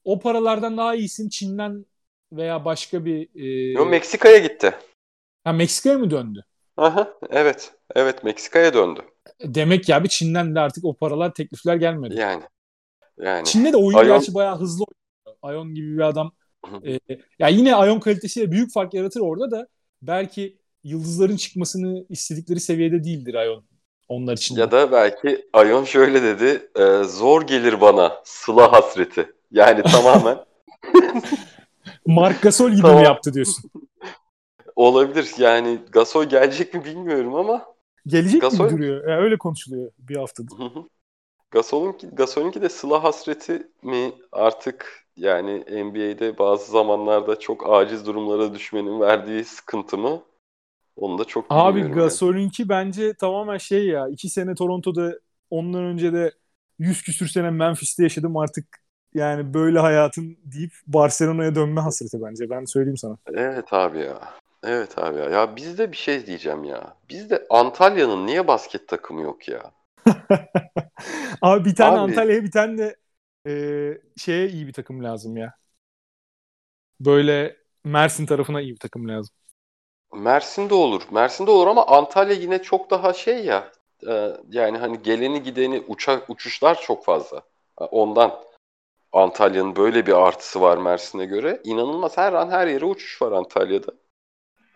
[0.04, 1.86] o paralardan daha iyisin Çin'den
[2.32, 4.74] veya başka bir e, Yo, Meksika'ya gitti.
[5.44, 6.44] ha, Meksika'ya mı döndü?
[6.76, 7.72] Aha, evet.
[7.94, 9.00] Evet Meksika'ya döndü.
[9.44, 12.14] Demek ya bir Çin'den de artık o paralar teklifler gelmedi.
[12.18, 12.42] Yani.
[13.18, 13.44] Yani.
[13.44, 15.38] Çin'de de oyun Ayon- gerçi bayağı hızlı oynuyor.
[15.42, 16.32] Ayon gibi bir adam.
[16.86, 16.98] E,
[17.38, 19.66] ya yine Ayon kalitesiyle büyük fark yaratır orada da
[20.02, 23.64] belki yıldızların çıkmasını istedikleri seviyede değildir Ayon
[24.08, 24.56] onlar için.
[24.56, 26.70] Ya da belki Ayon şöyle dedi.
[26.80, 29.32] e, zor gelir bana sıla hasreti.
[29.50, 30.38] Yani tamamen
[32.06, 32.98] Mark Gasol gibi Tamam.
[32.98, 33.70] mi yaptı diyorsun?
[34.76, 35.30] olabilir.
[35.38, 37.66] Yani Gasol gelecek mi bilmiyorum ama
[38.06, 39.08] Gelecek Gasol- gibi duruyor.
[39.08, 40.58] Ya öyle konuşuluyor bir haftadır.
[40.58, 40.84] Hı hı.
[41.52, 49.00] Gasol'unki, Gasol'unki de sıla hasreti mi artık yani NBA'de bazı zamanlarda çok aciz durumlara düşmenin
[49.00, 50.22] verdiği sıkıntı mı?
[50.96, 52.68] Onu da çok Abi bilmiyorum yani.
[52.68, 54.08] Bence tamamen şey ya.
[54.08, 55.18] iki sene Toronto'da
[55.50, 56.32] ondan önce de
[56.78, 58.82] 100 küsür sene Memphis'te yaşadım artık
[59.14, 62.50] yani böyle hayatın deyip Barcelona'ya dönme hasreti bence.
[62.50, 63.16] Ben söyleyeyim sana.
[63.26, 64.20] Evet abi ya.
[64.64, 65.24] Evet abi ya.
[65.24, 66.96] Ya bizde bir şey diyeceğim ya.
[67.10, 69.72] Bizde Antalya'nın niye basket takımı yok ya?
[71.42, 72.96] Abi bir tane Abi- Antalya'ya bir tane de
[73.46, 73.52] e,
[74.16, 75.54] şeye iyi bir takım lazım ya.
[77.00, 79.34] Böyle Mersin tarafına iyi bir takım lazım.
[80.14, 81.02] Mersin'de olur.
[81.10, 83.72] Mersin'de olur ama Antalya yine çok daha şey ya.
[84.08, 87.42] e, yani hani geleni gideni uçak uçuşlar çok fazla.
[87.76, 88.40] Ha, Ondan
[89.12, 91.60] Antalya'nın böyle bir artısı var Mersin'e göre.
[91.64, 93.92] İnanılmaz her an her yere uçuş var Antalya'da.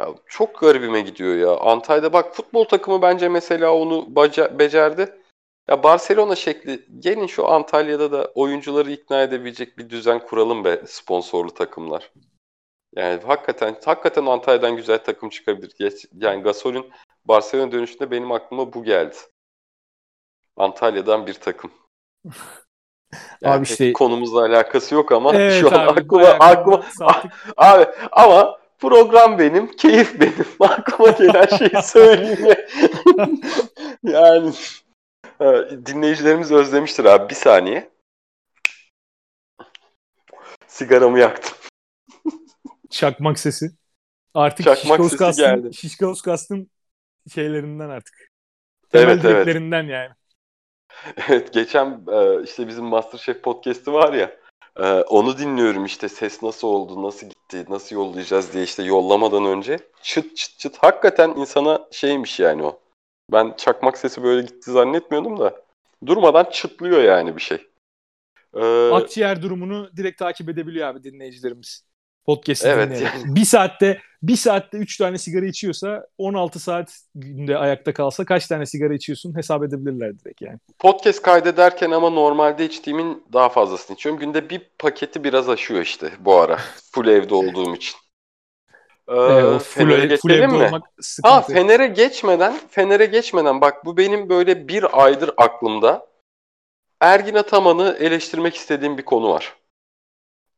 [0.01, 1.57] Ya çok garibime gidiyor ya.
[1.61, 5.23] Antalya'da bak futbol takımı bence mesela onu baca- becerdi.
[5.69, 11.55] Ya Barcelona şekli gelin şu Antalya'da da oyuncuları ikna edebilecek bir düzen kuralım be sponsorlu
[11.55, 12.13] takımlar.
[12.97, 16.09] Yani hakikaten hakikaten Antalya'dan güzel takım çıkabilir.
[16.13, 16.91] Yani Gasol'ün
[17.25, 19.17] Barcelona dönüşünde benim aklıma bu geldi.
[20.57, 21.71] Antalya'dan bir takım.
[23.41, 26.85] Yani abi işte konumuzla alakası yok ama evet, şu an abi, aklıma aklıma
[27.57, 30.47] abi ama program benim, keyif benim.
[30.61, 32.57] aklıma gelen şeyi söyleyeyim.
[34.03, 34.53] yani
[35.87, 37.31] dinleyicilerimiz özlemiştir abi.
[37.31, 37.91] Bir saniye.
[40.67, 41.57] Sigaramı yaktım.
[42.91, 43.71] Çakmak sesi.
[44.35, 45.75] Artık Çakmak sesi kastım, geldi.
[45.75, 46.71] Şişkaus kastım
[47.35, 48.29] şeylerinden artık.
[48.91, 49.73] Temel evet, evet.
[49.73, 50.11] yani.
[51.29, 54.37] Evet geçen e, işte bizim Masterchef podcast'i var ya
[54.77, 59.79] e, onu dinliyorum işte ses nasıl oldu, nasıl gitti, nasıl yollayacağız diye işte yollamadan önce
[60.03, 62.81] çıt çıt çıt hakikaten insana şeymiş yani o.
[63.33, 65.62] Ben çakmak sesi böyle gitti zannetmiyordum da
[66.07, 67.67] durmadan çıtlıyor yani bir şey.
[68.55, 71.86] Ee, Akciğer durumunu direkt takip edebiliyor abi dinleyicilerimiz.
[72.27, 73.03] Podcast'ı evet.
[73.25, 78.67] bir saatte bir saatte 3 tane sigara içiyorsa 16 saat günde ayakta kalsa kaç tane
[78.67, 80.59] sigara içiyorsun hesap edebilirler direkt yani.
[80.79, 84.21] Podcast kaydederken ama normalde içtiğimin daha fazlasını içiyorum.
[84.21, 86.59] Günde bir paketi biraz aşıyor işte bu ara.
[86.93, 87.97] Full evde olduğum için.
[89.09, 90.71] Ee, ee, Fener'e full geçelim mi?
[91.23, 96.07] Ha Fener'e geçmeden Fener'e geçmeden bak bu benim böyle bir aydır aklımda.
[97.01, 99.55] Ergin Ataman'ı eleştirmek istediğim bir konu var.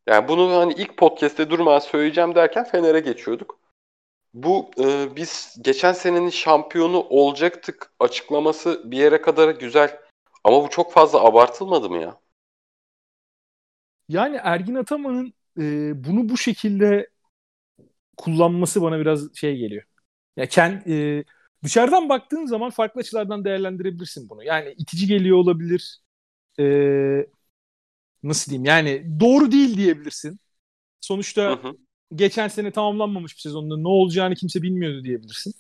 [0.09, 3.59] Yani bunu hani ilk podcast'te durmadan söyleyeceğim derken Fener'e geçiyorduk.
[4.35, 10.01] Bu e, biz geçen senenin şampiyonu olacaktık açıklaması bir yere kadar güzel.
[10.44, 12.21] Ama bu çok fazla abartılmadı mı ya?
[14.09, 17.11] Yani Ergin Ataman'ın e, bunu bu şekilde
[18.16, 19.83] kullanması bana biraz şey geliyor.
[20.37, 21.25] Ya kend, e,
[21.64, 24.44] dışarıdan baktığın zaman farklı açılardan değerlendirebilirsin bunu.
[24.44, 26.01] Yani itici geliyor olabilir.
[26.61, 26.64] E,
[28.22, 30.40] nasıl diyeyim yani doğru değil diyebilirsin.
[31.00, 31.76] Sonuçta hı hı.
[32.14, 35.52] geçen sene tamamlanmamış bir sezonda ne olacağını kimse bilmiyordu diyebilirsin.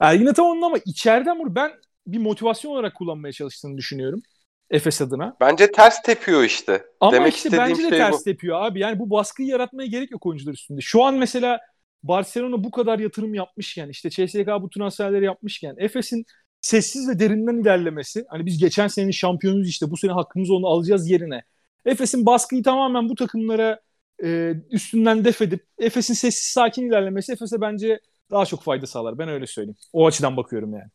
[0.00, 1.72] Ergin Ataman'ın ama içeriden bunu ben
[2.06, 4.22] bir motivasyon olarak kullanmaya çalıştığını düşünüyorum.
[4.70, 5.36] Efes adına.
[5.40, 6.84] Bence ters tepiyor işte.
[7.00, 8.24] Ama Demek işte bence de şey ters bu.
[8.24, 8.80] tepiyor abi.
[8.80, 10.80] Yani bu baskıyı yaratmaya gerek yok oyuncular üstünde.
[10.80, 11.60] Şu an mesela
[12.02, 16.24] Barcelona bu kadar yatırım yapmışken işte CSK bu transferleri yapmışken Efes'in
[16.60, 21.10] sessiz ve derinden ilerlemesi hani biz geçen senenin şampiyonuyuz işte bu sene hakkımız onu alacağız
[21.10, 21.42] yerine
[21.84, 23.80] Efes'in baskıyı tamamen bu takımlara
[24.24, 29.18] e, üstünden def edip Efes'in sessiz sakin ilerlemesi Efes'e bence daha çok fayda sağlar.
[29.18, 29.76] Ben öyle söyleyeyim.
[29.92, 30.90] O açıdan bakıyorum yani.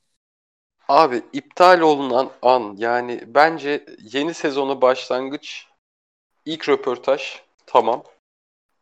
[0.87, 5.67] Abi iptal olunan an yani bence yeni sezonu başlangıç
[6.45, 7.21] ilk röportaj
[7.65, 8.03] tamam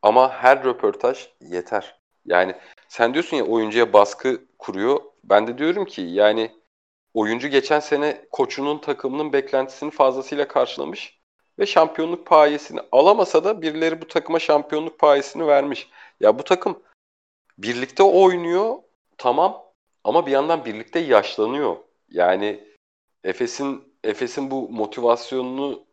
[0.01, 1.99] ama her röportaj yeter.
[2.25, 2.55] Yani
[2.87, 4.99] sen diyorsun ya oyuncuya baskı kuruyor.
[5.23, 6.51] Ben de diyorum ki yani
[7.13, 11.22] oyuncu geçen sene koçunun takımının beklentisini fazlasıyla karşılamış
[11.59, 15.89] ve şampiyonluk payesini alamasa da birileri bu takıma şampiyonluk payesini vermiş.
[16.19, 16.83] Ya bu takım
[17.57, 18.75] birlikte oynuyor
[19.17, 19.63] tamam
[20.03, 21.77] ama bir yandan birlikte yaşlanıyor.
[22.09, 22.63] Yani
[23.23, 25.83] Efes'in Efes'in bu motivasyonunu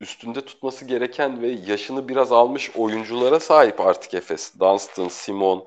[0.00, 4.60] üstünde tutması gereken ve yaşını biraz almış oyunculara sahip artık Efes.
[4.60, 5.64] Dunstan, Simon.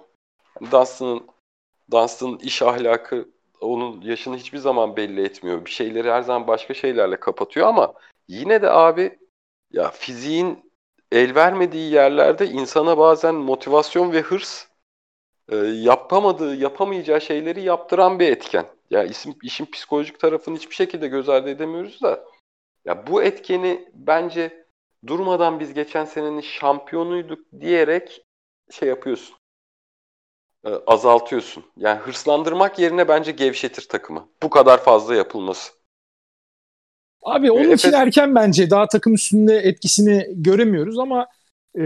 [0.72, 1.28] Dunstan'ın
[1.92, 3.30] Dunstan'ın iş ahlakı
[3.62, 5.66] onun yaşını hiçbir zaman belli etmiyor.
[5.66, 7.94] Bir şeyleri her zaman başka şeylerle kapatıyor ama
[8.28, 9.20] Yine de abi
[9.72, 10.72] ya fiziğin
[11.12, 14.66] el vermediği yerlerde insana bazen motivasyon ve hırs
[15.50, 18.66] e, yapamadığı, yapamayacağı şeyleri yaptıran bir etken.
[18.90, 22.26] Ya isim, işin psikolojik tarafını hiçbir şekilde göz ardı edemiyoruz da.
[22.86, 24.68] Ya bu etkeni bence
[25.08, 28.26] durmadan biz geçen senenin şampiyonuyduk diyerek
[28.72, 29.36] şey yapıyorsun.
[30.66, 31.66] E, azaltıyorsun.
[31.78, 34.30] Yani hırslandırmak yerine bence gevşetir takımı.
[34.44, 35.77] Bu kadar fazla yapılması.
[37.28, 37.80] Abi onun Efes...
[37.80, 38.70] için erken bence.
[38.70, 41.28] Daha takım üstünde etkisini göremiyoruz ama
[41.80, 41.84] e,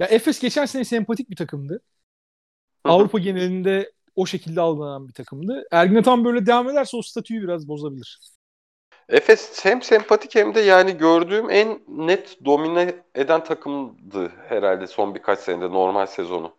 [0.00, 1.72] ya Efes geçen sene sempatik bir takımdı.
[1.72, 2.92] Hı-hı.
[2.92, 5.64] Avrupa genelinde o şekilde algılanan bir takımdı.
[5.70, 8.20] Ergin tam böyle devam ederse o statüyü biraz bozabilir.
[9.08, 15.38] Efes hem sempatik hem de yani gördüğüm en net domine eden takımdı herhalde son birkaç
[15.38, 16.52] senede normal sezonu.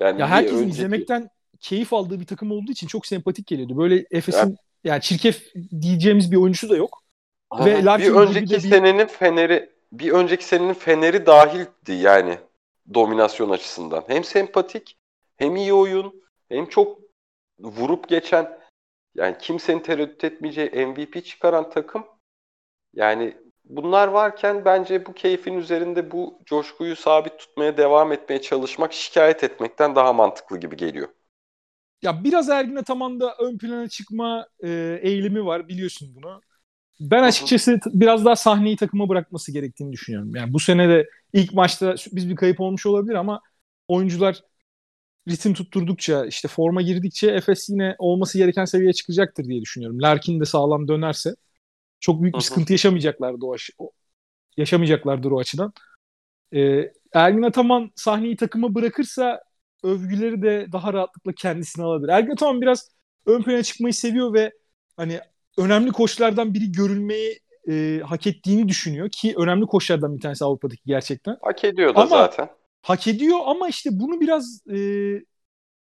[0.00, 0.70] Yani ya herkesin önceki...
[0.70, 3.76] izlemekten keyif aldığı bir takım olduğu için çok sempatik geliyordu.
[3.76, 4.56] Böyle Efes'in ya.
[4.84, 7.01] yani çirkef diyeceğimiz bir oyuncusu da yok.
[7.58, 8.60] Ve Larkin bir önceki bir...
[8.60, 12.38] senenin Fener'i bir önceki senenin Fener'i dahildi yani
[12.94, 14.04] dominasyon açısından.
[14.06, 14.96] Hem sempatik,
[15.36, 16.98] hem iyi oyun, hem çok
[17.58, 18.58] vurup geçen
[19.14, 22.04] yani kimsenin tereddüt etmeyeceği MVP çıkaran takım.
[22.94, 29.44] Yani bunlar varken bence bu keyfin üzerinde bu coşkuyu sabit tutmaya devam etmeye çalışmak şikayet
[29.44, 31.08] etmekten daha mantıklı gibi geliyor.
[32.02, 36.40] ya biraz Ergin Ataman'da ön plana çıkma e, eğilimi var biliyorsun bunu.
[37.10, 40.36] Ben açıkçası biraz daha sahneyi takıma bırakması gerektiğini düşünüyorum.
[40.36, 43.40] Yani bu sene de ilk maçta sürpriz bir kayıp olmuş olabilir ama
[43.88, 44.42] oyuncular
[45.28, 50.02] ritim tutturdukça işte forma girdikçe Efes yine olması gereken seviyeye çıkacaktır diye düşünüyorum.
[50.02, 51.34] Larkin de sağlam dönerse
[52.00, 53.92] çok büyük bir sıkıntı yaşamayacaklardı o, aş- o
[54.56, 55.72] yaşamayacaklardır o açıdan.
[56.54, 59.40] Ee, Ergin Ataman sahneyi takıma bırakırsa
[59.84, 62.08] övgüleri de daha rahatlıkla kendisine alabilir.
[62.08, 62.88] Ergin Ataman biraz
[63.26, 64.52] ön plana çıkmayı seviyor ve
[64.96, 65.20] hani
[65.58, 71.36] önemli koçlardan biri görülmeyi e, hak ettiğini düşünüyor ki önemli koçlardan bir tanesi Avrupa'daki gerçekten.
[71.42, 72.48] Hak ediyor da Ama- zaten.
[72.82, 74.78] Hak ediyor ama işte bunu biraz e,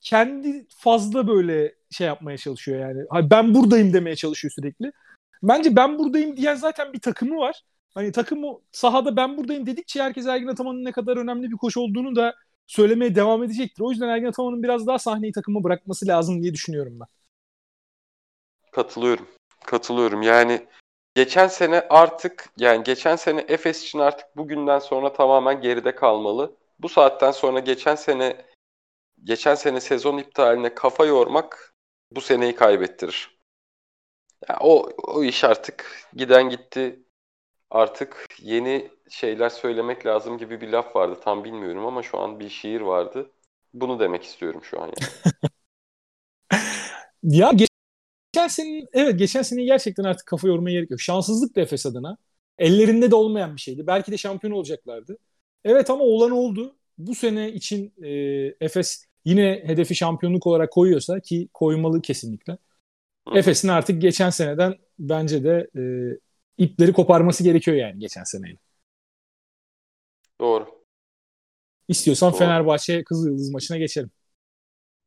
[0.00, 3.30] kendi fazla böyle şey yapmaya çalışıyor yani.
[3.30, 4.92] Ben buradayım demeye çalışıyor sürekli.
[5.42, 7.62] Bence ben buradayım diyen zaten bir takımı var.
[7.94, 12.16] Hani takımı sahada ben buradayım dedikçe herkes Ergin Ataman'ın ne kadar önemli bir koç olduğunu
[12.16, 12.34] da
[12.66, 13.82] söylemeye devam edecektir.
[13.82, 17.06] O yüzden Ergin Ataman'ın biraz daha sahneyi takıma bırakması lazım diye düşünüyorum ben.
[18.72, 19.26] Katılıyorum.
[19.64, 20.22] Katılıyorum.
[20.22, 20.66] Yani
[21.14, 26.56] geçen sene artık yani geçen sene Efes için artık bugünden sonra tamamen geride kalmalı.
[26.78, 28.46] Bu saatten sonra geçen sene
[29.24, 31.74] geçen sene sezon iptaline kafa yormak
[32.10, 33.38] bu seneyi kaybettirir.
[34.48, 37.02] Ya o o iş artık giden gitti.
[37.70, 41.20] Artık yeni şeyler söylemek lazım gibi bir laf vardı.
[41.24, 43.30] Tam bilmiyorum ama şu an bir şiir vardı.
[43.74, 45.12] Bunu demek istiyorum şu an yani.
[47.22, 47.52] Ya
[48.36, 51.00] geçen sene evet geçen sene gerçekten artık kafa yormaya gerek yok.
[51.00, 52.16] Şanssızlık da Efes adına.
[52.58, 53.86] Ellerinde de olmayan bir şeydi.
[53.86, 55.18] Belki de şampiyon olacaklardı.
[55.64, 56.76] Evet ama olan oldu.
[56.98, 58.10] Bu sene için e,
[58.60, 62.58] Efes yine hedefi şampiyonluk olarak koyuyorsa ki koymalı kesinlikle.
[63.34, 65.82] Efes'in artık geçen seneden bence de e,
[66.64, 68.58] ipleri koparması gerekiyor yani geçen seneyle.
[70.40, 70.66] Doğru.
[71.88, 72.38] İstiyorsan Doğru.
[72.38, 74.10] Fenerbahçe Kızılyıldız maçına geçelim.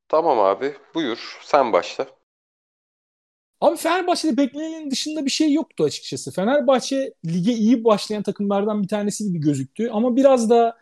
[0.07, 0.73] Tamam abi.
[0.95, 1.39] Buyur.
[1.41, 2.18] Sen başla.
[3.61, 6.31] Abi Fenerbahçe'de beklenenin dışında bir şey yoktu açıkçası.
[6.31, 9.89] Fenerbahçe lige iyi başlayan takımlardan bir tanesi gibi gözüktü.
[9.91, 10.77] Ama biraz da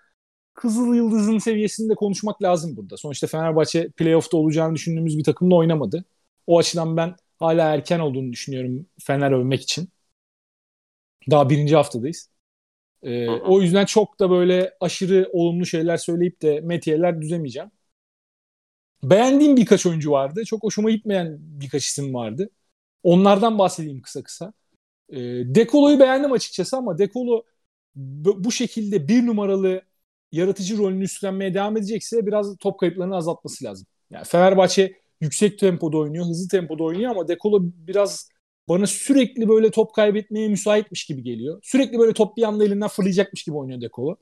[0.53, 2.97] Kızıl Yıldız'ın seviyesinde konuşmak lazım burada.
[2.97, 6.05] Sonuçta Fenerbahçe playoff'ta olacağını düşündüğümüz bir takımla oynamadı.
[6.47, 9.89] O açıdan ben hala erken olduğunu düşünüyorum Fener övmek için.
[11.31, 12.29] Daha birinci haftadayız.
[13.03, 13.39] Ee, Hı hı.
[13.47, 17.71] o yüzden çok da böyle aşırı olumlu şeyler söyleyip de metiyeler düzemeyeceğim.
[19.03, 20.45] Beğendiğim birkaç oyuncu vardı.
[20.45, 22.49] Çok hoşuma gitmeyen birkaç isim vardı.
[23.07, 24.53] Onlardan bahsedeyim kısa kısa.
[25.09, 25.17] E,
[25.55, 27.43] Dekolo'yu beğendim açıkçası ama Dekolo
[27.95, 29.81] bu şekilde bir numaralı
[30.31, 33.87] yaratıcı rolünü üstlenmeye devam edecekse biraz top kayıplarını azaltması lazım.
[34.11, 38.29] Yani Fenerbahçe yüksek tempoda oynuyor, hızlı tempoda oynuyor ama Dekolo biraz
[38.69, 41.59] bana sürekli böyle top kaybetmeye müsaitmiş gibi geliyor.
[41.63, 44.15] Sürekli böyle top bir anda elinden fırlayacakmış gibi oynuyor Dekolo.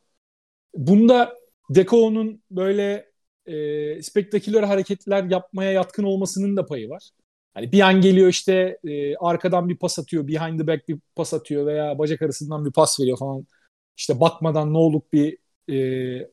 [0.75, 1.35] Bunda
[1.69, 3.11] Dekolo'nun böyle
[3.45, 7.09] e, spektaküler hareketler yapmaya yatkın olmasının da payı var.
[7.55, 11.33] Hani bir an geliyor işte e, arkadan bir pas atıyor, behind the back bir pas
[11.33, 13.47] atıyor veya bacak arasından bir pas veriyor falan.
[13.97, 15.37] İşte bakmadan ne olup bir
[15.71, 16.29] e,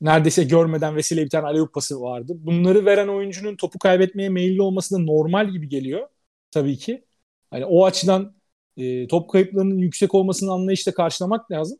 [0.00, 2.32] neredeyse görmeden vesile bir tane alley pası vardı.
[2.36, 6.08] Bunları veren oyuncunun topu kaybetmeye meyilli olması da normal gibi geliyor
[6.50, 7.04] tabii ki.
[7.50, 8.36] Hani o açıdan
[8.76, 11.78] e, top kayıplarının yüksek olmasını anlayışla karşılamak lazım.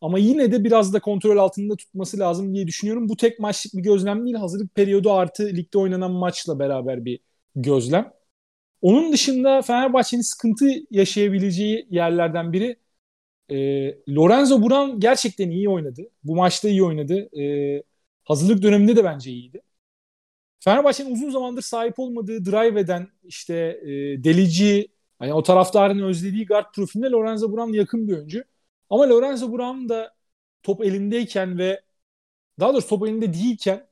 [0.00, 3.08] Ama yine de biraz da kontrol altında tutması lazım diye düşünüyorum.
[3.08, 4.36] Bu tek maçlık bir gözlem değil.
[4.36, 7.20] Hazırlık periyodu artı ligde oynanan maçla beraber bir
[7.56, 8.12] gözlem.
[8.82, 12.76] Onun dışında Fenerbahçe'nin sıkıntı yaşayabileceği yerlerden biri
[13.50, 13.56] e,
[14.14, 16.10] Lorenzo Buran gerçekten iyi oynadı.
[16.24, 17.40] Bu maçta iyi oynadı.
[17.40, 17.82] E,
[18.24, 19.62] hazırlık döneminde de bence iyiydi.
[20.60, 23.88] Fenerbahçe'nin uzun zamandır sahip olmadığı drive eden işte e,
[24.24, 24.88] delici
[25.18, 28.44] hani o taraftarın özlediği guard profilinde Lorenzo Buran yakın bir oyuncu.
[28.90, 30.14] Ama Lorenzo Buran da
[30.62, 31.82] top elindeyken ve
[32.60, 33.86] daha doğrusu top elinde değilken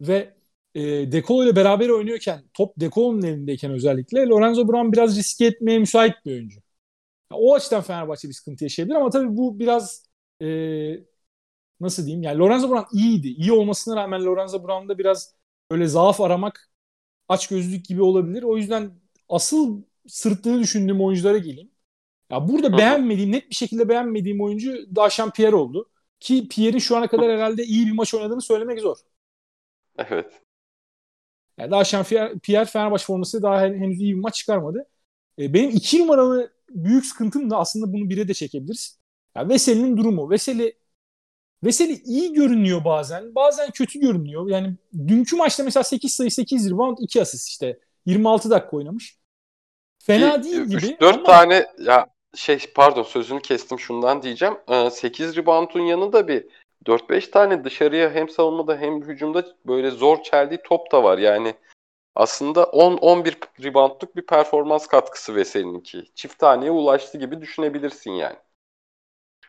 [0.00, 0.34] ve
[0.74, 6.14] e, Dekolo ile beraber oynuyorken top Dekolo'nun elindeyken özellikle Lorenzo Brown biraz riske etmeye müsait
[6.26, 6.60] bir oyuncu.
[7.32, 10.04] O açıdan Fenerbahçe bir sıkıntı yaşayabilir ama tabii bu biraz
[10.42, 10.46] e,
[11.80, 13.28] nasıl diyeyim yani Lorenzo Brown iyiydi.
[13.28, 15.34] İyi olmasına rağmen Lorenzo Brown'da biraz
[15.70, 16.70] öyle zaaf aramak
[17.28, 18.42] aç gözlük gibi olabilir.
[18.42, 18.92] O yüzden
[19.28, 21.70] asıl sırttığını düşündüğüm oyunculara geleyim.
[22.30, 22.78] Ya burada hı.
[22.78, 25.90] beğenmediğim, net bir şekilde beğenmediğim oyuncu Daşan Pierre oldu.
[26.20, 28.96] Ki Pierre'in şu ana kadar herhalde iyi bir maç oynadığını söylemek zor.
[29.98, 30.42] Evet.
[31.60, 34.86] Yani daha Şampiyer, Pierre Fenerbahçe forması daha hen- henüz iyi bir maç çıkarmadı.
[35.38, 38.98] E, benim iki numaralı büyük sıkıntım da aslında bunu bire de çekebiliriz.
[39.36, 40.30] Yani Veseli'nin durumu.
[40.30, 40.80] Veseli
[41.64, 43.34] Veseli iyi görünüyor bazen.
[43.34, 44.48] Bazen kötü görünüyor.
[44.48, 44.74] Yani
[45.08, 47.78] dünkü maçta mesela 8 sayı 8 rebound 2 asist işte.
[48.06, 49.18] 26 dakika oynamış.
[49.98, 54.54] Fena değil gibi 3-4 ama tane ya şey pardon sözünü kestim şundan diyeceğim.
[54.90, 56.46] 8 reboundun yanında bir
[56.86, 61.18] 4-5 tane dışarıya hem savunmada hem hücumda böyle zor çeldiği top da var.
[61.18, 61.54] Yani
[62.14, 66.04] aslında 10-11 reboundluk bir performans katkısı Veseli'ninki.
[66.14, 68.36] Çift taneye ulaştı gibi düşünebilirsin yani.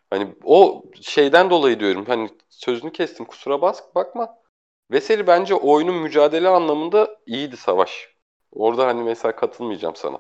[0.10, 2.06] Hani o şeyden dolayı diyorum.
[2.06, 4.38] Hani sözünü kestim kusura bas, bakma.
[4.92, 8.10] Veseli bence oyunun mücadele anlamında iyiydi Savaş.
[8.52, 10.20] Orada hani mesela katılmayacağım sana.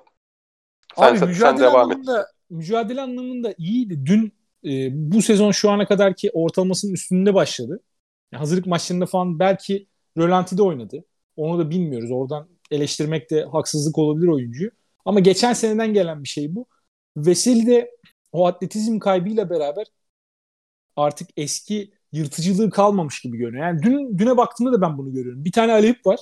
[0.96, 2.28] Sen, Abi sen, mücadele sen devam anlamında, et.
[2.50, 4.06] Mücadele anlamında iyiydi.
[4.06, 4.34] Dün
[4.66, 7.80] e, bu sezon şu ana kadarki ortalamasının üstünde başladı.
[8.32, 9.88] Yani hazırlık maçlarında falan belki
[10.18, 11.04] rölantide oynadı.
[11.38, 12.12] Onu da bilmiyoruz.
[12.12, 14.72] Oradan eleştirmek de haksızlık olabilir oyuncuyu.
[15.06, 16.66] Ama geçen seneden gelen bir şey bu.
[17.18, 17.92] Veseli de
[18.32, 19.88] o atletizm kaybıyla beraber
[20.96, 23.68] artık eski yırtıcılığı kalmamış gibi görünüyor.
[23.68, 25.46] Yani dün düne baktığımda da ben bunu görüyorum.
[25.46, 26.20] Bir tane Aleyhip var.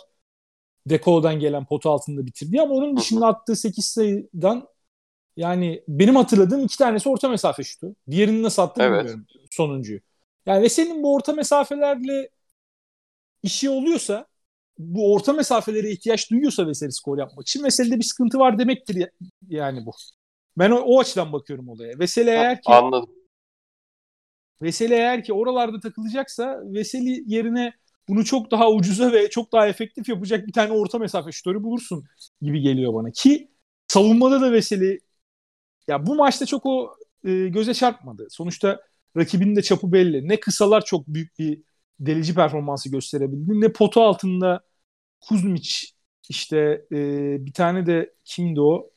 [0.85, 4.67] Dekolo'dan gelen potu altında bitirdi ama onun dışında attığı 8 sayıdan
[5.39, 7.95] yani benim hatırladığım iki tanesi orta mesafe şutu.
[8.11, 8.99] Diğerini nasıl attı evet.
[8.99, 9.99] bilmiyorum sonuncuyu.
[10.45, 12.29] Yani ve senin bu orta mesafelerle
[13.43, 14.27] işi oluyorsa
[14.77, 19.09] bu orta mesafelere ihtiyaç duyuyorsa Veseli skor yapmak için Veseli'de bir sıkıntı var demektir
[19.47, 19.91] yani bu.
[20.57, 21.99] Ben o, o açıdan bakıyorum olaya.
[21.99, 23.09] Veseli eğer ki Anladım.
[24.61, 27.73] Veseli eğer ki oralarda takılacaksa Veseli yerine
[28.07, 32.03] bunu çok daha ucuza ve çok daha efektif yapacak bir tane orta mesafe şutörü bulursun
[32.41, 33.11] gibi geliyor bana.
[33.11, 33.51] Ki
[33.87, 34.99] savunmada da Veseli
[35.89, 38.27] ya bu maçta çok o e, göze çarpmadı.
[38.29, 38.81] Sonuçta
[39.17, 40.27] rakibinin de çapı belli.
[40.27, 41.61] Ne kısalar çok büyük bir
[41.99, 43.61] delici performansı gösterebildi.
[43.61, 44.61] Ne potu altında
[45.21, 45.69] Kuzmic
[46.29, 46.97] işte e,
[47.45, 48.89] bir tane de kimdi o?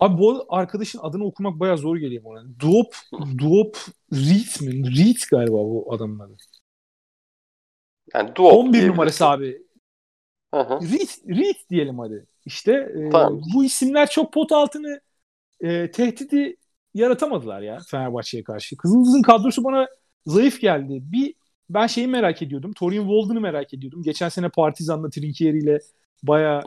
[0.00, 2.44] Abi bu arkadaşın adını okumak bayağı zor geliyor bana.
[2.58, 2.96] Duop,
[3.38, 3.78] Duop
[4.12, 4.96] Reed mi?
[4.98, 6.36] Reed galiba bu adamın adı.
[8.14, 9.62] Yani Duop 11 numarası abi.
[10.54, 10.80] Hı hı.
[10.80, 12.26] Reed, Reed diyelim hadi.
[12.44, 13.40] İşte e, tamam.
[13.54, 15.00] bu isimler çok pot altını
[15.62, 16.56] e, tehdidi
[16.94, 18.76] yaratamadılar ya Fenerbahçe'ye karşı.
[18.76, 19.86] Kızıldız'ın kadrosu bana
[20.26, 20.98] zayıf geldi.
[21.02, 21.34] Bir
[21.70, 22.72] ben şeyi merak ediyordum.
[22.72, 24.02] Torin Walden'ı merak ediyordum.
[24.02, 25.78] Geçen sene Partizan'da Trinkieri ile
[26.22, 26.62] bayağı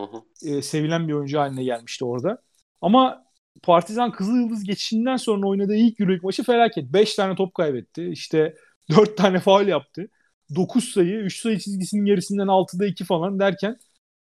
[0.45, 2.41] e, sevilen bir oyuncu haline gelmişti orada.
[2.81, 3.25] Ama
[3.63, 6.93] Partizan Kızıl Yıldız geçişinden sonra oynadığı ilk Euroleague maçı felaket.
[6.93, 8.09] 5 tane top kaybetti.
[8.11, 8.55] İşte
[8.89, 10.07] 4 tane faul yaptı.
[10.55, 13.77] 9 sayı, 3 sayı çizgisinin gerisinden 6'da 2 falan derken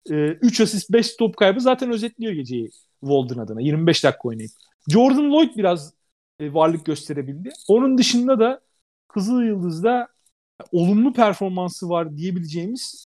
[0.09, 2.69] 3 e, asist 5 top kaybı zaten özetliyor geceyi
[3.01, 4.51] Walden adına 25 dakika oynayıp.
[4.87, 5.93] Jordan Lloyd biraz
[6.39, 7.49] e, varlık gösterebildi.
[7.67, 8.61] Onun dışında da
[9.07, 10.07] Kızıl Yıldız'da
[10.71, 13.05] olumlu performansı var diyebileceğimiz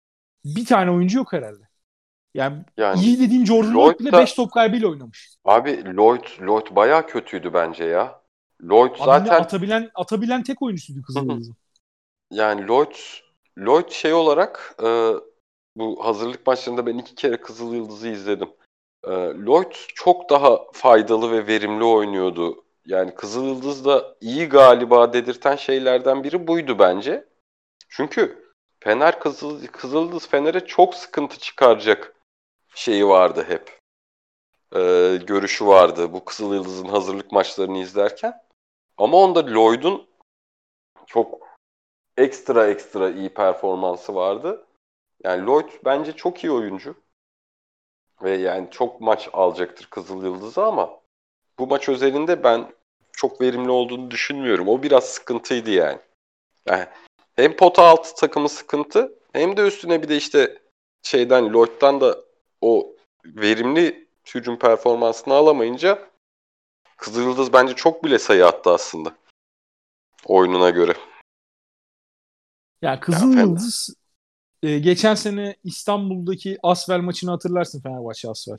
[0.45, 1.67] bir tane oyuncu yok herhalde.
[2.33, 5.29] Yani, yani iyi dediğim Jordan Lloyd bile 5 top kaybıyla oynamış.
[5.45, 8.21] Abi Lloyd Lloyd bayağı kötüydü bence ya.
[8.63, 11.55] Lloyd Adını zaten atabilen atabilen tek oyuncusuydu Kızıldız'ın.
[12.31, 12.95] yani Lloyd
[13.57, 15.13] Lloyd şey olarak e,
[15.75, 18.49] bu hazırlık maçlarında ben iki kere Kızıl Yıldız'ı izledim.
[19.07, 19.11] E,
[19.45, 22.63] Lloyd çok daha faydalı ve verimli oynuyordu.
[22.85, 27.25] Yani Kızıl Yıldız da iyi galiba dedirten şeylerden biri buydu bence.
[27.89, 32.15] Çünkü Fener Kızıl, Kızıldız Fener'e çok sıkıntı çıkaracak
[32.75, 33.79] şeyi vardı hep.
[34.75, 38.43] Ee, görüşü vardı bu Kızıl Yıldız'ın hazırlık maçlarını izlerken.
[38.97, 40.07] Ama onda Lloyd'un
[41.05, 41.39] çok
[42.17, 44.65] ekstra ekstra iyi performansı vardı.
[45.23, 46.95] Yani Lloyd bence çok iyi oyuncu.
[48.23, 50.99] Ve yani çok maç alacaktır Kızıl Yıldız'a ama
[51.59, 52.71] bu maç özelinde ben
[53.11, 54.67] çok verimli olduğunu düşünmüyorum.
[54.67, 55.99] O biraz sıkıntıydı yani.
[56.65, 56.85] yani
[57.35, 60.61] hem pota altı takımı sıkıntı hem de üstüne bir de işte
[61.03, 62.17] şeyden Lloyd'dan da
[62.61, 62.95] o
[63.25, 66.07] verimli hücum performansını alamayınca
[66.97, 69.15] Kızıldız bence çok bile sayı attı aslında.
[70.25, 70.93] Oyununa göre.
[72.81, 73.95] Ya Kızıldız
[74.63, 78.57] e, geçen sene İstanbul'daki Asvel maçını hatırlarsın Fenerbahçe Asvel.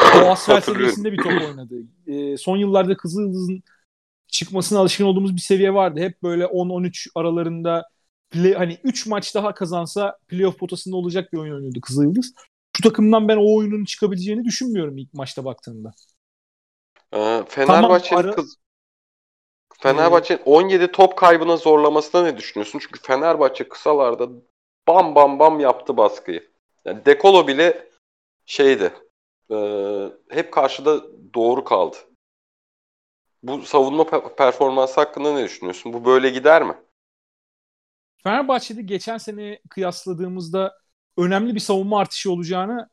[0.00, 1.74] O Asvel seviyesinde bir top oynadı.
[2.06, 3.62] E, son yıllarda Kızıldız'ın
[4.28, 6.00] çıkmasına alışkın olduğumuz bir seviye vardı.
[6.00, 7.88] Hep böyle 10-13 aralarında
[8.30, 12.34] play, hani 3 maç daha kazansa playoff potasında olacak bir oyun oynuyordu Kızıldız.
[12.76, 15.90] Şu takımdan ben o oyunun çıkabileceğini düşünmüyorum ilk maçta baktığımda.
[17.12, 18.34] Ee, Fenerbahçe'nin tamam, ara...
[18.34, 18.56] kız
[19.80, 22.78] Fenerbahçe'nin 17 top kaybına zorlamasına ne düşünüyorsun?
[22.78, 24.28] Çünkü Fenerbahçe kısalarda
[24.88, 26.50] bam bam bam yaptı baskıyı.
[26.84, 27.88] Yani Dekolo bile
[28.46, 28.92] şeydi.
[29.50, 29.56] E,
[30.30, 31.02] hep karşıda
[31.34, 31.96] doğru kaldı.
[33.42, 35.92] Bu savunma performansı hakkında ne düşünüyorsun?
[35.92, 36.74] Bu böyle gider mi?
[38.22, 40.78] Fenerbahçe'de geçen sene kıyasladığımızda
[41.16, 42.88] önemli bir savunma artışı olacağını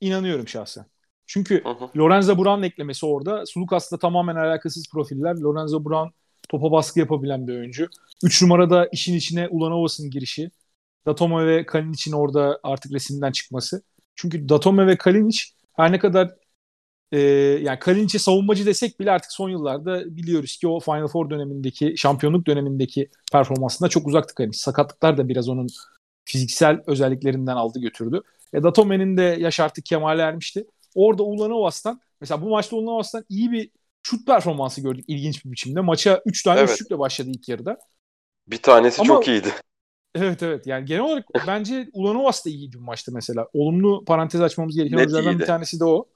[0.00, 0.86] inanıyorum şahsen.
[1.26, 1.90] Çünkü hı hı.
[1.96, 3.46] Lorenzo Brown eklemesi orada.
[3.46, 5.36] Sulukas'la tamamen alakasız profiller.
[5.36, 6.08] Lorenzo Brown
[6.48, 7.88] topa baskı yapabilen bir oyuncu.
[8.24, 10.50] 3 numarada işin içine Ulanovas'ın girişi.
[11.06, 13.82] Datome ve Kalinic'in orada artık resimden çıkması.
[14.14, 15.42] Çünkü Datome ve Kalinic
[15.72, 16.34] her ne kadar
[17.12, 17.20] e,
[17.62, 22.46] yani Kalinic'e savunmacı desek bile artık son yıllarda biliyoruz ki o Final Four dönemindeki şampiyonluk
[22.46, 24.58] dönemindeki performansında çok uzaktı Kalinic.
[24.58, 25.66] Sakatlıklar da biraz onun
[26.24, 28.22] fiziksel özelliklerinden aldı götürdü.
[28.52, 30.66] E, Datome'nin de yaş artık kemale ermişti.
[30.94, 33.70] Orada Ulanovas'tan mesela bu maçta Ulanovas'tan iyi bir
[34.02, 35.80] şut performansı gördük ilginç bir biçimde.
[35.80, 36.76] Maça 3 tane evet.
[36.78, 37.78] şutla başladı ilk yarıda.
[38.48, 39.52] Bir tanesi Ama, çok iyiydi.
[40.14, 43.48] Evet evet yani genel olarak bence Ulanovas da iyiydi bu maçta mesela.
[43.52, 46.08] Olumlu parantez açmamız gereken oyunculardan bir tanesi de o.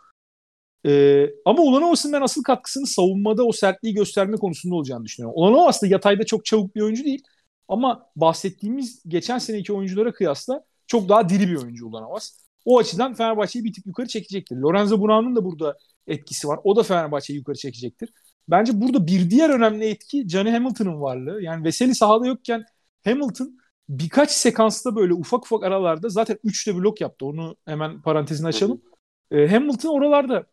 [0.86, 5.43] Ee, ama Ulanovas'ın ben asıl katkısını savunmada o sertliği gösterme konusunda olacağını düşünüyorum.
[5.43, 7.22] Ulanovas da yatayda çok çabuk bir oyuncu değil.
[7.68, 12.38] Ama bahsettiğimiz geçen seneki oyunculara kıyasla çok daha diri bir oyuncu Ulanovas.
[12.64, 14.57] O açıdan Fenerbahçe'yi bir tık yukarı çekecektir.
[14.57, 16.61] Lorenzo Brown'un da burada etkisi var.
[16.64, 18.12] O da Fenerbahçe'yi yukarı çekecektir.
[18.49, 21.43] Bence burada bir diğer önemli etki Johnny Hamilton'ın varlığı.
[21.43, 22.64] Yani Veseli sahada yokken
[23.05, 23.59] Hamilton
[23.99, 27.26] birkaç sekansta böyle ufak ufak aralarda zaten 3'te blok yaptı.
[27.26, 28.82] Onu hemen parantezini açalım.
[29.30, 30.47] Ee, Hamilton oralarda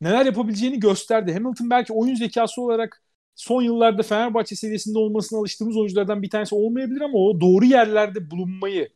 [0.00, 1.32] neler yapabileceğini gösterdi.
[1.34, 3.02] Hamilton belki oyun zekası olarak
[3.34, 8.88] son yıllarda Fenerbahçe seviyesinde olmasına alıştığımız oyunculardan bir tanesi olmayabilir ama o doğru yerlerde bulunmayı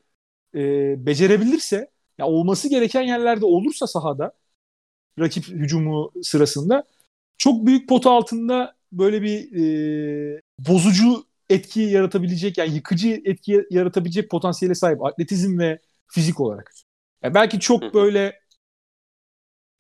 [0.55, 0.61] e,
[1.07, 4.33] becerebilirse ya olması gereken yerlerde olursa sahada
[5.19, 6.85] rakip hücumu sırasında
[7.39, 9.53] çok büyük pot altında böyle bir
[10.37, 16.73] e, bozucu etki yaratabilecek yani yıkıcı etki yaratabilecek potansiyele sahip atletizm ve fizik olarak.
[17.23, 18.41] Yani belki çok böyle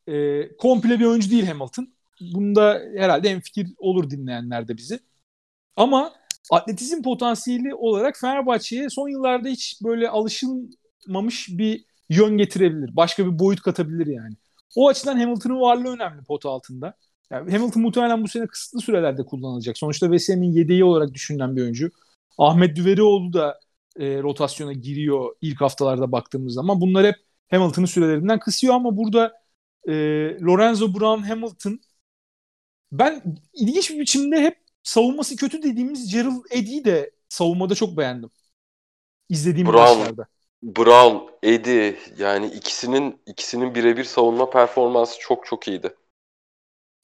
[0.06, 1.94] e, komple bir oyuncu değil Hamilton.
[2.20, 5.00] Bunda herhalde en fikir olur dinleyenler de bizi.
[5.76, 6.14] Ama
[6.50, 12.96] atletizm potansiyeli olarak Fenerbahçe'ye son yıllarda hiç böyle alışılmamış bir yön getirebilir.
[12.96, 14.34] Başka bir boyut katabilir yani.
[14.76, 16.94] O açıdan Hamilton'ın varlığı önemli pot altında.
[17.30, 19.78] Yani Hamilton muhtemelen bu sene kısıtlı sürelerde kullanılacak.
[19.78, 21.90] Sonuçta Veseli'nin yedeği olarak düşünülen bir oyuncu.
[22.38, 23.60] Ahmet Düverioğlu da
[23.98, 26.80] e, rotasyona giriyor ilk haftalarda baktığımız zaman.
[26.80, 27.16] Bunlar hep
[27.50, 29.32] Hamilton'ın sürelerinden kısıyor ama burada
[29.88, 29.92] e,
[30.42, 31.80] Lorenzo Brown Hamilton
[32.92, 33.22] ben
[33.52, 38.30] ilginç bir biçimde hep savunması kötü dediğimiz Gerald Eddy'yi de savunmada çok beğendim.
[39.28, 40.26] İzlediğim Brown, maçlarda.
[40.62, 45.94] Brown, Eddy yani ikisinin ikisinin birebir savunma performansı çok çok iyiydi.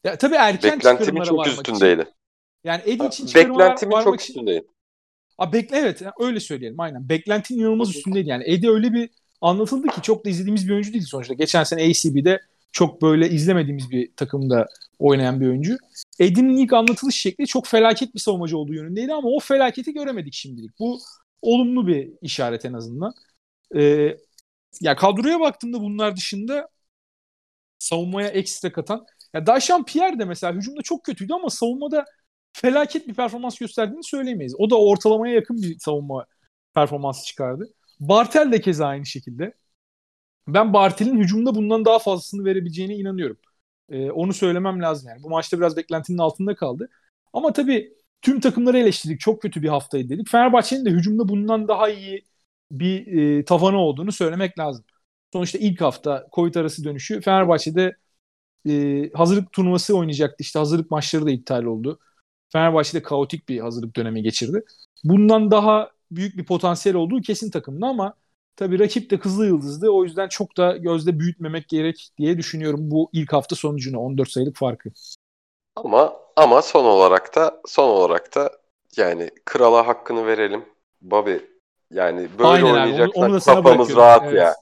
[0.05, 2.03] Ya tabii erken Beklentimin çok üstündeydi.
[2.03, 2.13] Için.
[2.65, 4.33] Yani Eddy için çıkarımlara Beklentimin çok için...
[4.33, 4.67] üstündeydi.
[5.39, 7.09] A, bekle evet öyle söyleyelim aynen.
[7.09, 8.45] Beklentinin inanılmaz üstündeydi yani.
[8.47, 11.35] Eddy öyle bir anlatıldı ki çok da izlediğimiz bir oyuncu değil sonuçta.
[11.35, 12.41] Geçen sene ACB'de
[12.73, 14.67] çok böyle izlemediğimiz bir takımda
[14.99, 15.77] oynayan bir oyuncu.
[16.19, 20.79] Edin'in ilk anlatılış şekli çok felaket bir savunmacı olduğu yönündeydi ama o felaketi göremedik şimdilik.
[20.79, 21.01] Bu
[21.43, 23.15] olumlu bir işaret en azından.
[23.77, 24.17] Ee,
[24.81, 26.69] ya kadroya baktığımda bunlar dışında
[27.79, 32.05] savunmaya ekstra katan ya Daşan Pierre de mesela hücumda çok kötüydü ama savunmada
[32.53, 34.55] felaket bir performans gösterdiğini söyleyemeyiz.
[34.59, 36.27] O da ortalamaya yakın bir savunma
[36.75, 37.75] performansı çıkardı.
[38.01, 39.55] Bartel de keza aynı şekilde.
[40.49, 43.39] Ben Bartel'in hücumda bundan daha fazlasını verebileceğine inanıyorum.
[43.91, 45.23] Ee, onu söylemem lazım yani.
[45.23, 46.89] Bu maçta biraz beklentinin altında kaldı.
[47.33, 49.21] Ama tabii tüm takımları eleştirdik.
[49.21, 50.29] Çok kötü bir haftaydı dedik.
[50.31, 52.25] Fenerbahçe'nin de hücumda bundan daha iyi
[52.71, 53.07] bir
[53.39, 54.85] e, tavanı olduğunu söylemek lazım.
[55.33, 57.97] Sonuçta ilk hafta Covid arası dönüşü Fenerbahçe'de
[58.69, 60.37] e, hazırlık turnuvası oynayacaktı.
[60.39, 61.99] İşte hazırlık maçları da iptal oldu.
[62.53, 64.65] Fenerbahçe'de kaotik bir hazırlık dönemi geçirdi.
[65.05, 68.15] Bundan daha büyük bir potansiyel olduğu kesin takımda ama
[68.57, 69.91] Tabii rakip de Kızıl Yıldız'dı.
[69.91, 74.57] O yüzden çok da gözde büyütmemek gerek diye düşünüyorum bu ilk hafta sonucunu 14 sayılık
[74.57, 74.89] farkı.
[75.77, 78.51] Ama ama son olarak da son olarak da
[78.97, 80.65] yani krala hakkını verelim.
[81.03, 81.37] Bobby
[81.91, 84.35] yani böyle Aynen oynayacaksan onu, onu kafamız rahat evet.
[84.35, 84.55] ya.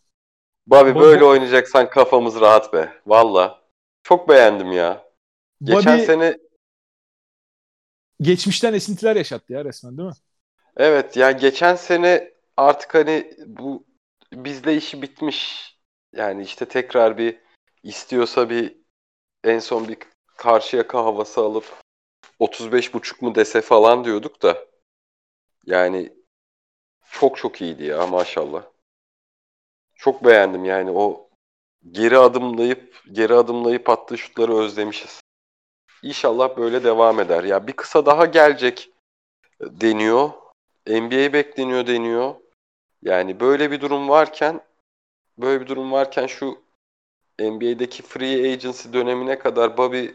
[0.66, 2.92] Bobby böyle oynayacaksan kafamız rahat be.
[3.06, 3.61] Valla.
[4.02, 5.04] Çok beğendim ya.
[5.62, 6.38] Geçen Bobby, sene
[8.20, 10.14] geçmişten esintiler yaşattı ya resmen değil mi?
[10.76, 13.84] Evet yani geçen sene artık hani bu
[14.32, 15.72] bizde işi bitmiş.
[16.12, 17.38] Yani işte tekrar bir
[17.82, 18.76] istiyorsa bir
[19.44, 19.98] en son bir
[20.36, 21.64] karşı yaka havası alıp
[22.38, 24.66] 35 buçuk mu dese falan diyorduk da
[25.66, 26.12] yani
[27.10, 28.64] çok çok iyiydi ya maşallah.
[29.94, 31.30] Çok beğendim yani o
[31.90, 35.20] geri adımlayıp geri adımlayıp attığı şutları özlemişiz.
[36.02, 37.44] İnşallah böyle devam eder.
[37.44, 38.90] Ya bir kısa daha gelecek
[39.60, 40.30] deniyor.
[40.86, 42.34] NBA bekleniyor deniyor.
[43.02, 44.60] Yani böyle bir durum varken
[45.38, 46.58] böyle bir durum varken şu
[47.40, 50.06] NBA'deki free agency dönemine kadar Bobby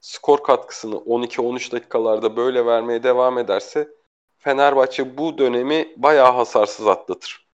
[0.00, 3.88] skor katkısını 12-13 dakikalarda böyle vermeye devam ederse
[4.38, 7.46] Fenerbahçe bu dönemi bayağı hasarsız atlatır.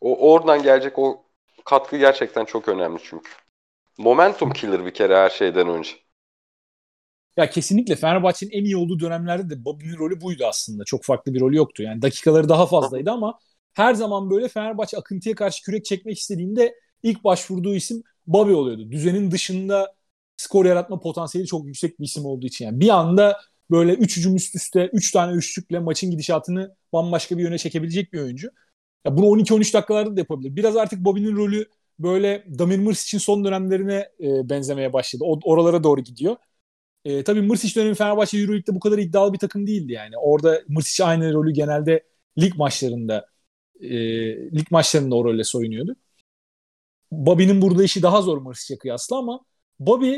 [0.00, 1.23] O oradan gelecek o
[1.64, 3.30] katkı gerçekten çok önemli çünkü.
[3.98, 5.90] Momentum killer bir kere her şeyden önce.
[7.36, 10.84] Ya kesinlikle Fenerbahçe'nin en iyi olduğu dönemlerde de Bobby'nin rolü buydu aslında.
[10.84, 11.82] Çok farklı bir rolü yoktu.
[11.82, 13.38] Yani dakikaları daha fazlaydı ama
[13.74, 18.90] her zaman böyle Fenerbahçe akıntıya karşı kürek çekmek istediğinde ilk başvurduğu isim Bobby oluyordu.
[18.90, 19.94] Düzenin dışında
[20.36, 22.64] skor yaratma potansiyeli çok yüksek bir isim olduğu için.
[22.64, 23.40] Yani bir anda
[23.70, 28.20] böyle 3 hücum üst üste 3 tane üçlükle maçın gidişatını bambaşka bir yöne çekebilecek bir
[28.20, 28.48] oyuncu.
[29.04, 30.56] Ya bunu 12-13 dakikalarda da yapabilir.
[30.56, 35.24] Biraz artık Bobby'nin rolü böyle Damir Mırsic için son dönemlerine e, benzemeye başladı.
[35.26, 36.36] O, oralara doğru gidiyor.
[37.04, 40.18] E, tabii Mırsic dönemi Fenerbahçe Euroleague'de bu kadar iddialı bir takım değildi yani.
[40.18, 42.04] Orada Mırsic aynı rolü genelde
[42.38, 43.26] lig maçlarında
[43.80, 43.90] e,
[44.52, 45.96] lig maçlarında o rolle soyunuyordu.
[47.12, 49.40] Bobby'nin burada işi daha zor Mırsic'e kıyasla ama
[49.78, 50.14] Bobby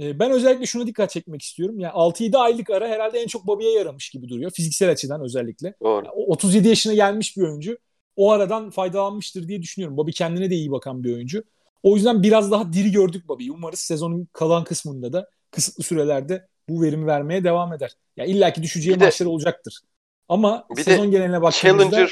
[0.00, 1.80] e, ben özellikle şuna dikkat çekmek istiyorum.
[1.80, 4.50] Yani 6-7 aylık ara herhalde en çok Bobby'ye yaramış gibi duruyor.
[4.50, 5.74] Fiziksel açıdan özellikle.
[5.82, 6.04] Doğru.
[6.06, 7.78] Yani 37 yaşına gelmiş bir oyuncu.
[8.18, 9.96] O aradan faydalanmıştır diye düşünüyorum.
[9.96, 11.44] Bobby kendine de iyi bakan bir oyuncu.
[11.82, 13.52] O yüzden biraz daha diri gördük Bobby'yi.
[13.52, 17.90] Umarız sezonun kalan kısmında da kısıtlı sürelerde bu verimi vermeye devam eder.
[18.16, 19.80] Ya yani illaki düşeceği bir maçlar de, olacaktır.
[20.28, 22.10] Ama bir sezon de geneline baktığımızda Challenger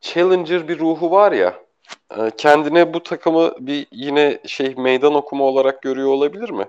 [0.00, 1.60] Challenger bir ruhu var ya.
[2.18, 6.68] E, kendine bu takımı bir yine şey meydan okuma olarak görüyor olabilir mi?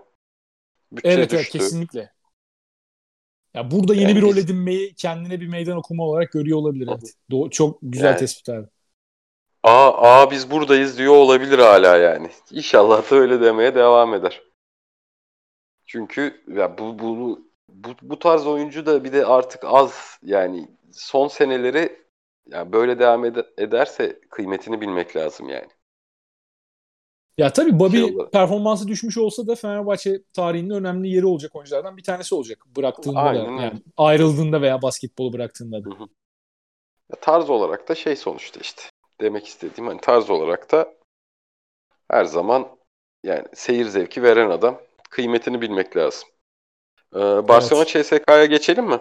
[0.91, 2.11] Bütçe evet, evet kesinlikle.
[3.53, 6.87] Ya burada yeni yani bir rol edinmeyi kendine bir meydan okuma olarak görüyor olabilir.
[6.87, 7.15] Evet.
[7.31, 8.67] Do- çok güzel yani, tespit abi.
[9.63, 12.29] Aa, aa biz buradayız diyor olabilir hala yani.
[12.51, 14.41] İnşallah da öyle demeye devam eder.
[15.85, 17.39] Çünkü ya bu bu
[17.69, 22.05] bu, bu tarz oyuncu da bir de artık az yani son seneleri
[22.45, 25.69] yani böyle devam ed- ederse kıymetini bilmek lazım yani.
[27.39, 32.03] Ya tabii Bobby şey performansı düşmüş olsa da Fenerbahçe tarihinin önemli yeri olacak oyunculardan bir
[32.03, 32.65] tanesi olacak.
[32.77, 33.57] Bıraktığında Aynen.
[33.57, 35.89] da yani ayrıldığında veya basketbolu bıraktığında da.
[35.89, 36.07] Hı hı.
[37.11, 38.81] Ya tarz olarak da şey sonuçta işte.
[39.21, 40.93] Demek istediğim hani tarz olarak da
[42.11, 42.67] her zaman
[43.23, 46.29] yani seyir zevki veren adam kıymetini bilmek lazım.
[47.15, 48.05] Ee, Barcelona evet.
[48.05, 48.99] CSK'ya geçelim mi?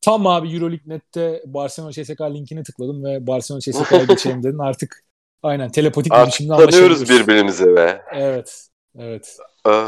[0.00, 4.58] Tam abi Euroleague Net'te Barcelona CSK linkine tıkladım ve Barcelona CSK'ya geçelim dedin.
[4.58, 5.07] Artık
[5.42, 7.10] aynen telepatik bir biçimde anlaşabiliyoruz.
[7.10, 8.02] birbirimize be.
[8.12, 8.68] Evet.
[8.98, 9.38] Evet.
[9.68, 9.84] Ee,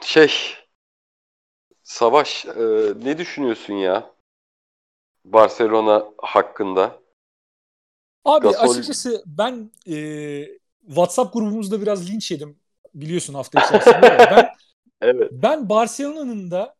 [0.00, 0.30] şey
[1.92, 4.10] Savaş e, ne düşünüyorsun ya?
[5.24, 6.98] Barcelona hakkında.
[8.24, 8.70] Abi Gasol...
[8.70, 10.46] açıkçası ben e,
[10.86, 12.58] WhatsApp grubumuzda biraz linç yedim
[12.94, 14.02] biliyorsun hafta içerisinde.
[14.02, 14.48] ben
[15.00, 15.30] evet.
[15.32, 16.74] ben Barcelona'nın da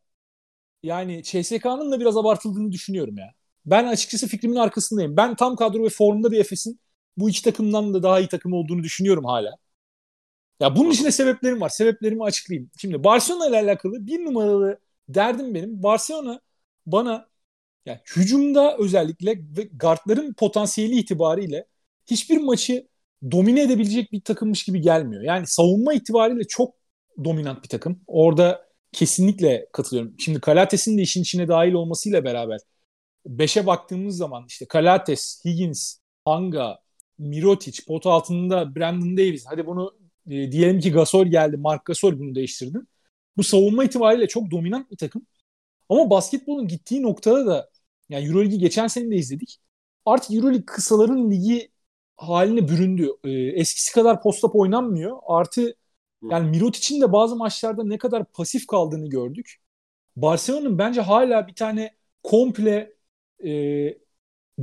[0.83, 3.35] yani CSK'nın da biraz abartıldığını düşünüyorum ya.
[3.67, 5.17] Ben açıkçası fikrimin arkasındayım.
[5.17, 6.81] Ben tam kadro ve formda bir Efes'in
[7.17, 9.57] bu iki takımdan da daha iyi takım olduğunu düşünüyorum hala.
[10.61, 11.69] Ya bunun içinde sebeplerim var.
[11.69, 12.71] Sebeplerimi açıklayayım.
[12.79, 15.83] Şimdi Barcelona ile alakalı bir numaralı derdim benim.
[15.83, 16.41] Barcelona
[16.87, 17.29] bana
[17.87, 21.67] yani hücumda özellikle ve guardların potansiyeli itibariyle
[22.11, 22.89] hiçbir maçı
[23.31, 25.23] domine edebilecek bir takımmış gibi gelmiyor.
[25.23, 26.75] Yani savunma itibariyle çok
[27.25, 28.01] dominant bir takım.
[28.07, 30.15] Orada kesinlikle katılıyorum.
[30.19, 32.61] Şimdi Kalates'in de işin içine dahil olmasıyla beraber
[33.27, 36.79] 5'e baktığımız zaman işte Kalates, Higgins, Hanga,
[37.23, 39.45] Mirotic, pot altında Brandon Davis.
[39.47, 39.95] Hadi bunu
[40.27, 41.57] e, diyelim ki Gasol geldi.
[41.57, 42.79] Mark Gasol bunu değiştirdi.
[43.37, 45.27] Bu savunma itibariyle çok dominant bir takım.
[45.89, 47.71] Ama basketbolun gittiği noktada da
[48.09, 49.59] yani Euroligi geçen sene de izledik.
[50.07, 51.71] Artık Euroleague kısaların ligi
[52.17, 53.09] haline büründü.
[53.25, 55.19] Ee, eskisi kadar post-up oynanmıyor.
[55.27, 55.75] Artı
[56.31, 59.57] yani Mirotic'in de bazı maçlarda ne kadar pasif kaldığını gördük.
[60.17, 62.95] Barcelona'nın bence hala bir tane komple
[63.45, 63.51] e,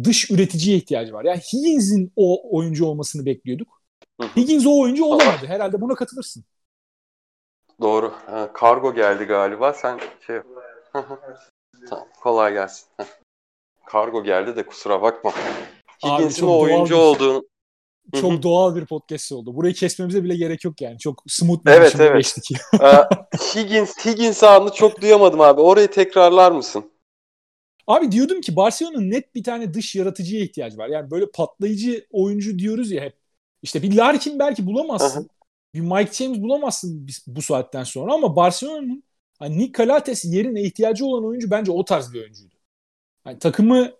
[0.03, 1.25] dış üreticiye ihtiyacı var.
[1.25, 3.81] Yani Higgins'in o oyuncu olmasını bekliyorduk.
[4.35, 5.47] Higgins o oyuncu olamadı.
[5.47, 6.43] Herhalde buna katılırsın.
[7.81, 8.13] Doğru.
[8.25, 9.73] Ha, kargo geldi galiba.
[9.73, 10.39] Sen şey
[11.89, 12.87] tamam, kolay gelsin.
[13.85, 15.33] Kargo geldi de kusura bakma.
[16.05, 17.49] Higgins'in o oyuncu bir, olduğunu
[18.15, 18.43] çok Hı-hı.
[18.43, 19.55] doğal bir podcast oldu.
[19.55, 20.97] Burayı kesmemize bile gerek yok yani.
[20.97, 22.15] Çok smooth bir evet, evet.
[22.15, 22.57] geçtik.
[22.81, 23.03] Ee,
[23.37, 25.61] Higgins, Higgins anını çok duyamadım abi.
[25.61, 26.88] Orayı tekrarlar mısın?
[27.89, 30.87] Abi diyordum ki Barcelona'nın net bir tane dış yaratıcıya ihtiyacı var.
[30.87, 33.17] Yani böyle patlayıcı oyuncu diyoruz ya hep.
[33.61, 35.19] İşte bir Larkin belki bulamazsın.
[35.19, 35.27] Hı-hı.
[35.73, 39.03] Bir Mike James bulamazsın bu saatten sonra ama Barcelona'nın
[39.39, 42.55] hani Nick Calates yerine ihtiyacı olan oyuncu bence o tarz bir oyuncuydu.
[43.25, 43.91] Yani takımı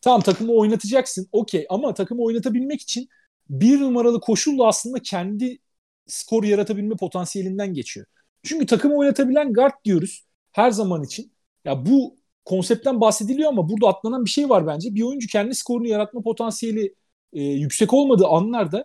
[0.00, 3.08] tamam takımı oynatacaksın okey ama takımı oynatabilmek için
[3.50, 5.58] bir numaralı koşulla aslında kendi
[6.06, 8.06] skor yaratabilme potansiyelinden geçiyor.
[8.42, 11.32] Çünkü takımı oynatabilen guard diyoruz her zaman için.
[11.64, 14.94] Ya bu konseptten bahsediliyor ama burada atlanan bir şey var bence.
[14.94, 16.94] Bir oyuncu kendi skorunu yaratma potansiyeli
[17.32, 18.84] e, yüksek olmadığı anlarda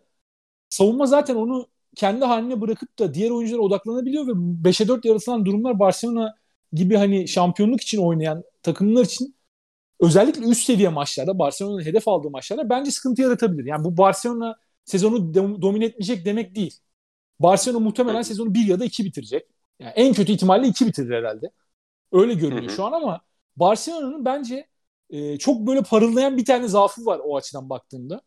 [0.69, 4.31] savunma zaten onu kendi haline bırakıp da diğer oyunculara odaklanabiliyor ve
[4.69, 6.35] 5'e 4 yaratılan durumlar Barcelona
[6.73, 9.35] gibi hani şampiyonluk için oynayan takımlar için
[9.99, 13.65] özellikle üst seviye maçlarda Barcelona'nın hedef aldığı maçlarda bence sıkıntı yaratabilir.
[13.65, 16.79] Yani bu Barcelona sezonu domine etmeyecek demek değil.
[17.39, 19.47] Barcelona muhtemelen sezonu 1 ya da 2 bitirecek.
[19.79, 21.51] Yani en kötü ihtimalle 2 bitirir herhalde.
[22.11, 23.21] Öyle görünüyor şu an ama
[23.57, 24.67] Barcelona'nın bence
[25.09, 28.21] e, çok böyle parıldayan bir tane zaafı var o açıdan baktığımda.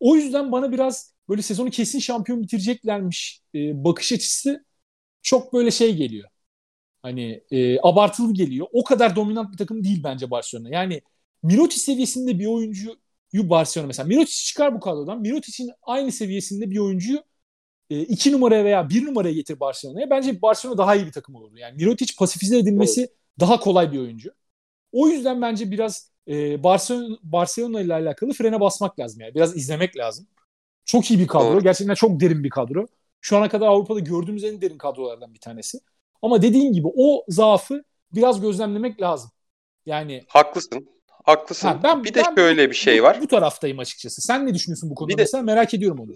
[0.00, 4.64] O yüzden bana biraz böyle sezonu kesin şampiyon bitireceklermiş e, bakış açısı
[5.22, 6.28] çok böyle şey geliyor.
[7.02, 8.66] Hani e, abartılı geliyor.
[8.72, 10.68] O kadar dominant bir takım değil bence Barcelona.
[10.70, 11.02] Yani
[11.42, 12.96] Mirotic seviyesinde bir oyuncu
[13.34, 14.06] Barcelona mesela.
[14.08, 15.20] Mirotic çıkar bu kadrodan.
[15.20, 17.24] Mirotic'in aynı seviyesinde bir oyuncuyu
[17.90, 20.10] e, iki numaraya veya bir numaraya getir Barcelona'ya.
[20.10, 21.58] Bence Barcelona daha iyi bir takım olurdu.
[21.58, 23.10] Yani Mirotic pasifize edilmesi evet.
[23.40, 24.30] daha kolay bir oyuncu.
[24.92, 29.34] O yüzden bence biraz e, Barcelona, Barcelona ile alakalı frene basmak lazım yani.
[29.34, 30.26] Biraz izlemek lazım.
[30.84, 31.44] Çok iyi bir kadro.
[31.44, 31.62] Doğru.
[31.62, 32.86] Gerçekten çok derin bir kadro.
[33.20, 35.80] Şu ana kadar Avrupa'da gördüğümüz en derin kadrolardan bir tanesi.
[36.22, 37.84] Ama dediğim gibi o zaafı
[38.14, 39.30] biraz gözlemlemek lazım.
[39.86, 40.88] Yani haklısın.
[41.24, 41.68] Haklısın.
[41.68, 43.18] Ha, ben, bir de ben şöyle bir şey var.
[43.22, 44.22] Bu, taraftayım açıkçası.
[44.22, 45.12] Sen ne düşünüyorsun bu konuda?
[45.12, 46.14] Bir de, mesela merak ediyorum onu.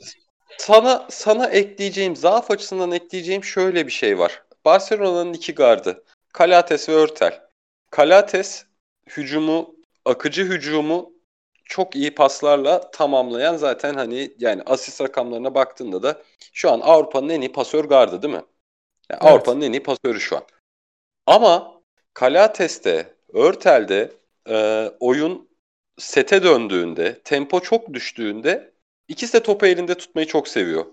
[0.59, 4.43] Sana sana ekleyeceğim, zaaf açısından ekleyeceğim şöyle bir şey var.
[4.64, 6.05] Barcelona'nın iki gardı.
[6.33, 7.41] Kalates ve Örtel.
[7.91, 8.66] Kalates
[9.11, 11.13] hücumu, akıcı hücumu
[11.65, 17.41] çok iyi paslarla tamamlayan zaten hani yani asist rakamlarına baktığında da şu an Avrupa'nın en
[17.41, 18.45] iyi pasör gardı değil mi?
[19.11, 19.33] Yani evet.
[19.33, 20.43] Avrupa'nın en iyi pasörü şu an.
[21.27, 21.81] Ama
[22.15, 24.13] Kalates'te, Örtel'de
[24.49, 25.49] e, oyun
[25.99, 28.73] sete döndüğünde, tempo çok düştüğünde
[29.09, 30.87] ikisi de topu elinde tutmayı çok seviyor.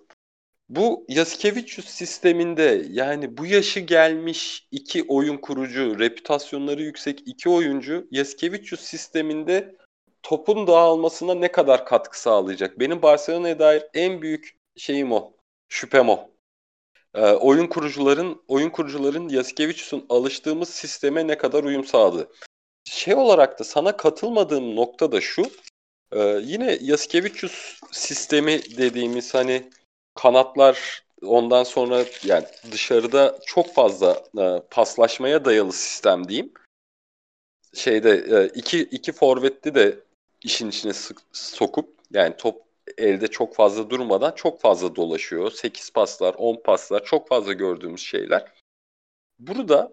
[0.76, 8.82] Bu Yasikevicius sisteminde yani bu yaşı gelmiş iki oyun kurucu, reputasyonları yüksek iki oyuncu Yasikevicius
[8.82, 9.76] sisteminde
[10.24, 12.80] topun dağılmasına ne kadar katkı sağlayacak?
[12.80, 15.34] Benim Barcelona'ya dair en büyük şeyim o.
[15.70, 16.30] Şüphem o.
[17.16, 22.32] Ee, oyun kurucuların oyun kurucuların Yasikevicius'un alıştığımız sisteme ne kadar uyum sağladı.
[22.84, 25.44] Şey olarak da sana katılmadığım nokta da şu.
[26.12, 29.70] E, yine Yasikevicius sistemi dediğimiz hani
[30.16, 36.54] kanatlar ondan sonra yani dışarıda çok fazla e, paslaşmaya dayalı sistem diyeyim.
[37.74, 40.00] Şeyde e, iki iki forvetli de
[40.44, 42.64] işin içine sık, sokup yani top
[42.98, 45.52] elde çok fazla durmadan çok fazla dolaşıyor.
[45.52, 48.52] 8 paslar, 10 paslar çok fazla gördüğümüz şeyler.
[49.40, 49.92] Burada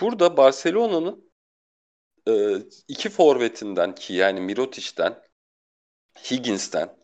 [0.00, 1.30] burada Barcelona'nın
[2.28, 2.56] e,
[2.88, 5.22] iki forvetinden ki yani Mirotic'ten,
[6.30, 7.03] Higgins'ten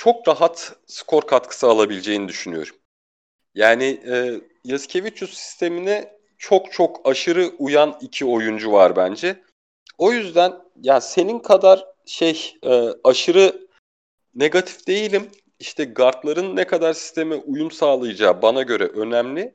[0.00, 2.76] çok rahat skor katkısı alabileceğini düşünüyorum.
[3.54, 9.42] Yani e, Yaskevicius sistemine çok çok aşırı uyan iki oyuncu var bence.
[9.98, 13.68] O yüzden ya senin kadar şey e, aşırı
[14.34, 15.30] negatif değilim.
[15.58, 19.54] İşte guardların ne kadar sisteme uyum sağlayacağı bana göre önemli.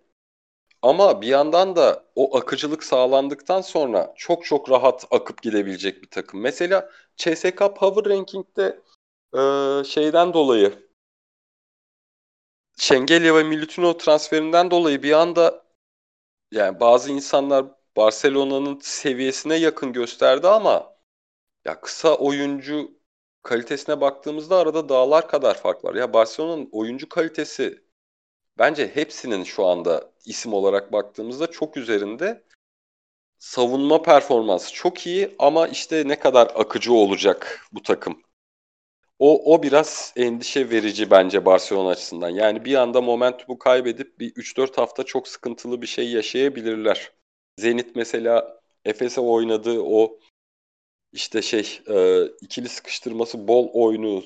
[0.82, 6.42] Ama bir yandan da o akıcılık sağlandıktan sonra çok çok rahat akıp gidebilecek bir takım.
[6.42, 8.80] Mesela CSK Power Ranking'de
[9.38, 10.86] e, şeyden dolayı
[12.78, 15.66] Şengelya ve Milutino transferinden dolayı bir anda
[16.52, 17.66] yani bazı insanlar
[17.98, 20.96] Barcelona'nın seviyesine yakın gösterdi ama
[21.66, 22.92] ya kısa oyuncu
[23.44, 25.96] kalitesine baktığımızda arada dağlar kadar fark var.
[25.96, 27.84] Ya Barcelona'nın oyuncu kalitesi
[28.58, 32.44] bence hepsinin şu anda isim olarak baktığımızda çok üzerinde.
[33.40, 38.25] Savunma performansı çok iyi ama işte ne kadar akıcı olacak bu takım.
[39.20, 42.30] O, o biraz endişe verici bence Barcelona açısından.
[42.30, 47.12] Yani bir anda momentumu kaybedip bir 3-4 hafta çok sıkıntılı bir şey yaşayabilirler.
[47.60, 50.20] Zenit mesela Efes'e oynadığı o
[51.14, 54.24] işte şey e, ikili sıkıştırması bol oyunu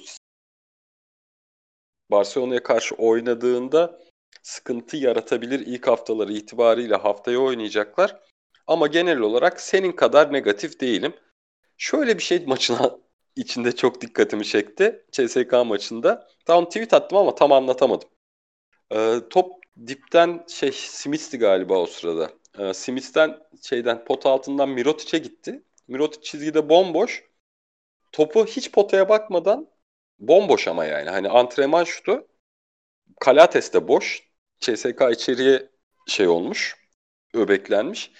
[2.12, 4.00] Barcelona'ya karşı oynadığında
[4.44, 8.20] sıkıntı yaratabilir ilk haftaları itibariyle haftaya oynayacaklar.
[8.68, 11.14] Ama genel olarak senin kadar negatif değilim.
[11.78, 13.00] Şöyle bir şey maçına
[13.40, 15.06] içinde çok dikkatimi çekti.
[15.12, 16.28] CSK maçında.
[16.46, 18.10] Tam tweet attım ama tam anlatamadım.
[18.92, 19.52] Ee, top
[19.88, 22.32] dipten şey Smith'ti galiba o sırada.
[22.60, 25.64] Ee, Smith'ten şeyden pot altından Mirotic'e gitti.
[25.88, 27.24] Mirotic çizgide bomboş.
[28.12, 29.70] Topu hiç potaya bakmadan
[30.20, 31.10] bomboş ama yani.
[31.10, 32.28] Hani antrenman şutu.
[33.20, 34.30] Kalates de boş.
[34.60, 35.70] CSK içeriye
[36.08, 36.78] şey olmuş.
[37.34, 38.12] Öbeklenmiş.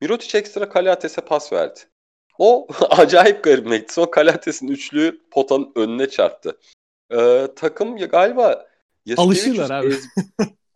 [0.00, 1.80] Mirotic ekstra Kalates'e pas verdi.
[2.38, 3.94] O acayip garibime gitti.
[3.94, 6.58] Sonra Kalates'in üçlüğü potanın önüne çarptı.
[7.12, 8.66] Ee, takım galiba
[9.16, 9.86] Alışırlar abi.
[9.86, 10.04] Ez...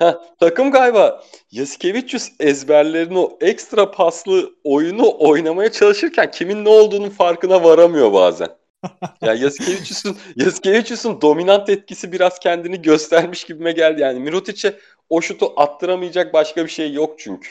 [0.40, 8.12] Takım galiba Yasikevicius ezberlerini o ekstra paslı oyunu oynamaya çalışırken kimin ne olduğunun farkına varamıyor
[8.12, 8.48] bazen.
[9.22, 14.00] yani Yasikevicius'un Yasikevicius'un dominant etkisi biraz kendini göstermiş gibime geldi.
[14.00, 17.50] Yani Mirotic'e o şutu attıramayacak başka bir şey yok çünkü.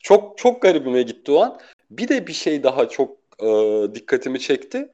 [0.00, 1.60] Çok çok garibime gitti o an.
[1.90, 4.92] Bir de bir şey daha çok e, dikkatimi çekti.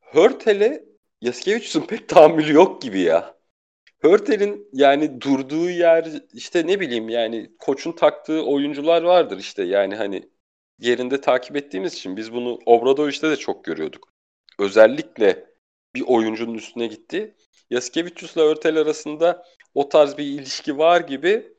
[0.00, 0.84] Hörtel'e
[1.20, 3.40] Yasikevicius'un pek tahammülü yok gibi ya.
[4.00, 10.30] Hörtel'in yani durduğu yer işte ne bileyim yani koçun taktığı oyuncular vardır işte yani hani
[10.78, 14.12] yerinde takip ettiğimiz için biz bunu Obradoviç'te de çok görüyorduk.
[14.58, 15.46] Özellikle
[15.94, 17.34] bir oyuncunun üstüne gitti.
[17.70, 19.44] Yaskevicius'la Örtel arasında
[19.74, 21.52] o tarz bir ilişki var gibi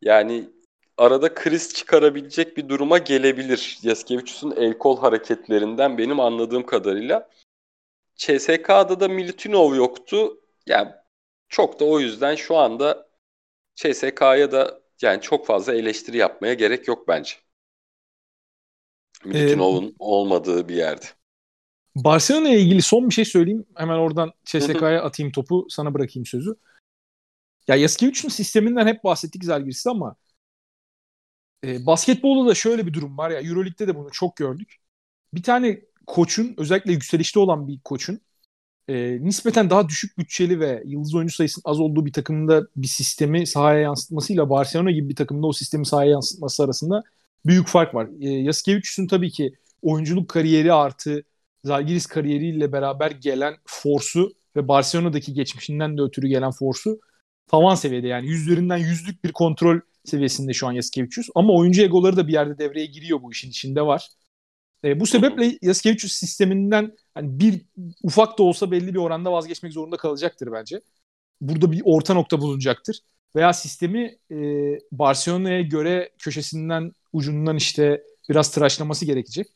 [0.00, 0.48] yani
[0.96, 3.78] arada kriz çıkarabilecek bir duruma gelebilir.
[3.82, 7.30] Yaskevicius'un el kol hareketlerinden benim anladığım kadarıyla.
[8.16, 10.40] CSK'da da Militinov yoktu.
[10.66, 10.92] Yani
[11.48, 13.08] çok da o yüzden şu anda
[13.74, 17.32] CSK'ya da yani çok fazla eleştiri yapmaya gerek yok bence.
[19.24, 21.04] Militinov'un ee, olmadığı bir yerde.
[21.94, 23.66] Barcelona ile ilgili son bir şey söyleyeyim.
[23.74, 25.66] Hemen oradan CSK'ya atayım topu.
[25.68, 26.56] Sana bırakayım sözü.
[27.68, 30.16] Ya Yaskevicius'un sisteminden hep bahsettik Zalgiris'te ama
[31.66, 33.40] e, basketbolda da şöyle bir durum var ya.
[33.40, 34.76] Euroleague'de de bunu çok gördük.
[35.34, 38.20] Bir tane koçun özellikle yükselişte olan bir koçun
[38.88, 43.46] e, nispeten daha düşük bütçeli ve yıldız oyuncu sayısının az olduğu bir takımda bir sistemi
[43.46, 47.02] sahaya yansıtmasıyla Barcelona gibi bir takımda o sistemi sahaya yansıtması arasında
[47.46, 48.08] büyük fark var.
[48.20, 51.24] E, Yaskevicius'un tabii ki oyunculuk kariyeri artı
[51.64, 57.00] Zalgiris kariyeriyle beraber gelen forsu ve Barcelona'daki geçmişinden de ötürü gelen forsu
[57.46, 61.28] tavan seviyede yani yüzlerinden yüzlük bir kontrol seviyesinde şu an Yaskevicius.
[61.34, 64.08] Ama oyuncu egoları da bir yerde devreye giriyor bu işin içinde var.
[64.84, 67.62] E, bu sebeple Yaskevicius sisteminden hani bir
[68.02, 70.80] ufak da olsa belli bir oranda vazgeçmek zorunda kalacaktır bence.
[71.40, 73.00] Burada bir orta nokta bulunacaktır.
[73.36, 74.36] Veya sistemi e,
[74.92, 79.46] Barcelona'ya göre köşesinden ucundan işte biraz tıraşlaması gerekecek.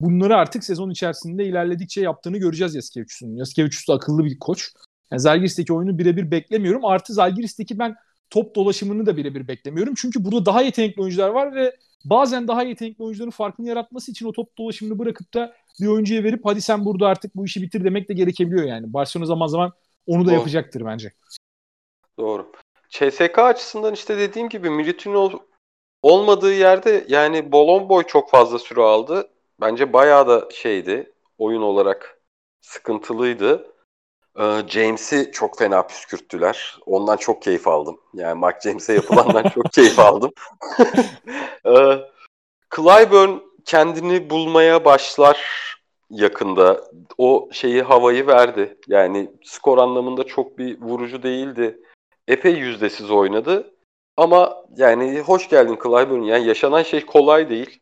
[0.00, 3.36] Bunları artık sezon içerisinde ilerledikçe yaptığını göreceğiz Yaskevicius'un.
[3.36, 4.72] Yaskevicius da akıllı bir koç.
[5.10, 6.84] Yani Zalgiris'teki oyunu birebir beklemiyorum.
[6.84, 7.94] Artı Zalgiris'teki ben
[8.30, 9.94] top dolaşımını da birebir beklemiyorum.
[9.96, 14.32] Çünkü burada daha yetenekli oyuncular var ve bazen daha yetenekli oyuncuların farkını yaratması için o
[14.32, 18.08] top dolaşımını bırakıp da bir oyuncuya verip hadi sen burada artık bu işi bitir demek
[18.08, 18.92] de gerekebiliyor yani.
[18.92, 19.72] Barcelona zaman zaman
[20.06, 20.34] onu da Doğru.
[20.34, 21.12] yapacaktır bence.
[22.18, 22.52] Doğru.
[22.88, 25.30] CSK açısından işte dediğim gibi Militinov
[26.02, 29.30] olmadığı yerde yani Bolon Boy çok fazla süre aldı.
[29.60, 32.20] Bence bayağı da şeydi oyun olarak
[32.60, 33.72] sıkıntılıydı.
[34.38, 36.78] Ee, James'i çok fena püskürttüler.
[36.86, 38.00] Ondan çok keyif aldım.
[38.14, 40.30] Yani Mark James'e yapılandan çok keyif aldım.
[41.66, 41.98] ee,
[42.76, 43.30] Clyburn
[43.64, 45.38] kendini bulmaya başlar
[46.10, 46.84] yakında.
[47.18, 48.78] O şeyi havayı verdi.
[48.88, 51.80] Yani skor anlamında çok bir vurucu değildi.
[52.28, 53.74] Epey yüzdesiz oynadı.
[54.16, 56.22] Ama yani hoş geldin Clyburn.
[56.22, 57.80] Yani yaşanan şey kolay değil.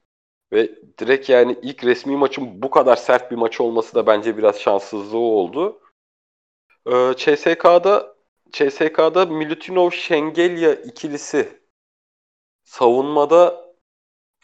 [0.53, 4.61] Ve direkt yani ilk resmi maçın bu kadar sert bir maç olması da bence biraz
[4.61, 5.81] şanssızlığı oldu.
[6.87, 8.15] Ee, CSK'da
[8.53, 11.63] CSK'da Milutinov Şengelya ikilisi
[12.65, 13.67] savunmada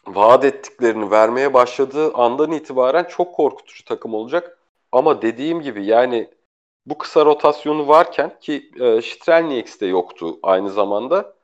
[0.07, 4.59] vaat ettiklerini vermeye başladığı andan itibaren çok korkutucu takım olacak.
[4.91, 6.29] Ama dediğim gibi yani
[6.85, 11.35] bu kısa rotasyonu varken ki e, Strelnieks de yoktu aynı zamanda.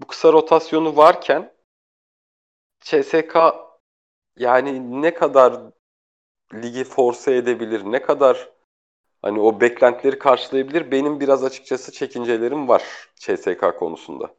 [0.00, 1.52] Bu kısa rotasyonu varken
[2.80, 3.36] CSK
[4.36, 5.60] yani ne kadar
[6.54, 8.59] ligi force edebilir, ne kadar
[9.22, 10.90] hani o beklentileri karşılayabilir.
[10.90, 12.82] Benim biraz açıkçası çekincelerim var
[13.16, 14.34] CSK konusunda.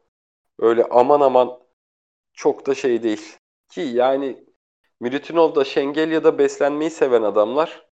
[0.59, 1.59] Öyle aman aman
[2.34, 3.38] çok da şey değil.
[3.69, 4.45] Ki yani
[4.99, 7.88] Milutinov'da Şengelya'da beslenmeyi seven adamlar.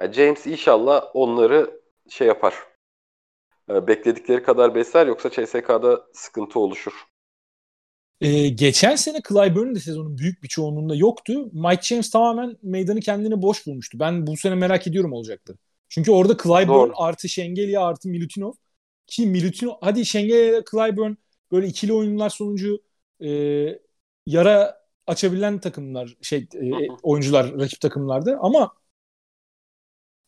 [0.00, 2.54] Ya James inşallah onları şey yapar.
[3.70, 6.92] Ee, bekledikleri kadar besler yoksa CSK'da sıkıntı oluşur.
[8.20, 11.50] Ee, geçen sene Clyburn'un de sezonun büyük bir çoğunluğunda yoktu.
[11.52, 13.98] Mike James tamamen meydanı kendini boş bulmuştu.
[14.00, 15.58] Ben bu sene merak ediyorum olacaktı.
[15.94, 16.92] Çünkü orada Clyburn Doğru.
[16.96, 18.52] artı Şengelya artı Milutinov
[19.06, 21.14] ki Milutinov hadi Şengelya ile Clyburn
[21.52, 22.82] böyle ikili oyunlar sonucu
[23.20, 23.28] e,
[24.26, 28.72] yara açabilen takımlar şey e, oyuncular rakip takımlarda ama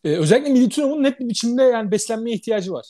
[0.04, 2.86] e, özellikle Milutinov'un net bir biçimde yani beslenmeye ihtiyacı var.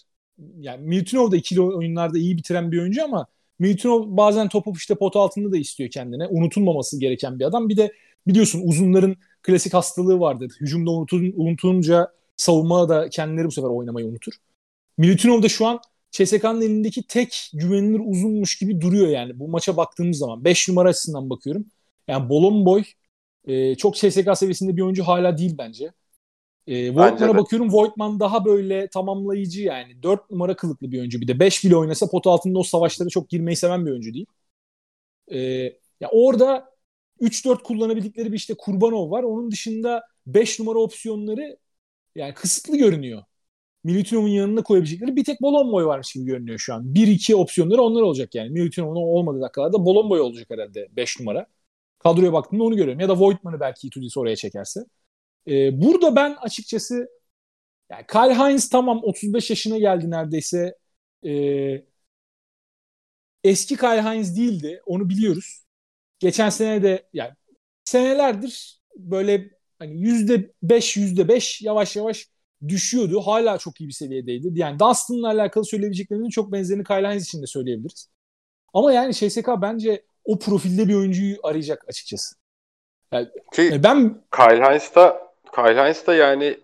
[0.59, 3.27] Yani Milutinov da ikili oyunlarda iyi bitiren bir oyuncu ama
[3.59, 6.27] Milutinov bazen topu işte pot altında da istiyor kendine.
[6.27, 7.69] Unutulmaması gereken bir adam.
[7.69, 7.93] Bir de
[8.27, 10.53] biliyorsun uzunların klasik hastalığı vardır.
[10.61, 14.33] Hücumda unutun, unutunca savunmada da kendileri bu sefer oynamayı unutur.
[14.99, 15.81] Milutinov da şu an
[16.11, 19.39] CSK'nın elindeki tek güvenilir uzunmuş gibi duruyor yani.
[19.39, 21.67] Bu maça baktığımız zaman 5 numara açısından bakıyorum.
[22.09, 22.85] Yani Bolon Boy
[23.45, 25.93] e, çok CSK seviyesinde bir oyuncu hala değil bence.
[26.67, 27.73] E, Voigtman'a bakıyorum.
[27.73, 30.03] Voigtman daha böyle tamamlayıcı yani.
[30.03, 31.21] 4 numara kılıklı bir oyuncu.
[31.21, 34.27] Bir de 5 bile oynasa pot altında o savaşlara çok girmeyi seven bir oyuncu değil.
[35.33, 35.39] E,
[36.01, 36.77] ya orada
[37.21, 39.23] 3-4 kullanabildikleri bir işte Kurbanov var.
[39.23, 41.59] Onun dışında 5 numara opsiyonları
[42.17, 43.23] yani kısıtlı görünüyor.
[43.85, 46.95] Milutinov'un yanına koyabilecekleri bir tek Bolon Boy varmış gibi görünüyor şu an.
[46.95, 48.51] 1-2 opsiyonları onlar olacak yani.
[48.51, 51.47] Milutinov'un olmadığı dakikalarda Bolon Boy olacak herhalde 5 numara.
[51.99, 53.01] Kadroya baktığımda onu görüyorum.
[53.01, 54.81] Ya da Voigtman'ı belki Itudis oraya çekerse.
[55.49, 57.09] Ee, burada ben açıkçası
[57.91, 60.75] yani Kyle Hines tamam 35 yaşına geldi neredeyse.
[61.27, 61.85] Ee,
[63.45, 64.83] eski Kyle Hines değildi.
[64.87, 65.65] Onu biliyoruz.
[66.19, 67.33] Geçen sene de yani
[67.85, 72.27] senelerdir böyle hani yüzde beş yüzde beş yavaş yavaş
[72.69, 73.21] düşüyordu.
[73.21, 74.59] Hala çok iyi bir seviyedeydi.
[74.59, 78.11] Yani Dustin'la alakalı söyleyebileceklerinin çok benzerini Kyle Hines için de söyleyebiliriz.
[78.75, 82.37] Ama yani CSK bence o profilde bir oyuncuyu arayacak açıkçası.
[83.13, 86.61] Yani, Ki ben Kyle Hines'ta Kyle Hines da yani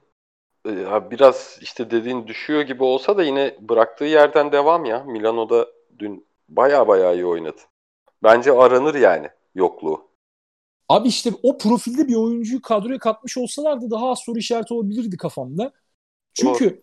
[0.66, 5.04] e, biraz işte dediğin düşüyor gibi olsa da yine bıraktığı yerden devam ya.
[5.04, 5.66] Milano'da
[5.98, 7.60] dün baya baya iyi oynadı.
[8.22, 10.11] Bence aranır yani yokluğu.
[10.92, 15.72] Abi işte o profilde bir oyuncuyu kadroya katmış olsalardı daha az soru işareti olabilirdi kafamda.
[16.34, 16.82] Çünkü Doğru.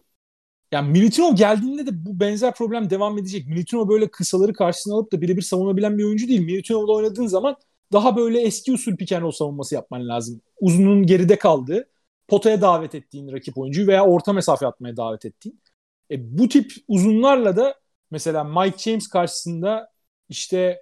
[0.72, 3.48] yani Militinov geldiğinde de bu benzer problem devam edecek.
[3.48, 6.42] Militinov böyle kısaları karşısına alıp da birebir savunabilen bir oyuncu değil.
[6.42, 7.56] Militinov'la oynadığın zaman
[7.94, 10.42] daha böyle eski usul and roll savunması yapman lazım.
[10.62, 11.90] Uzunun geride kaldığı,
[12.28, 15.62] potaya davet ettiğin rakip oyuncuyu veya orta mesafe atmaya davet ettiğin.
[16.12, 17.76] E, bu tip uzunlarla da
[18.12, 19.92] mesela Mike James karşısında
[20.30, 20.82] işte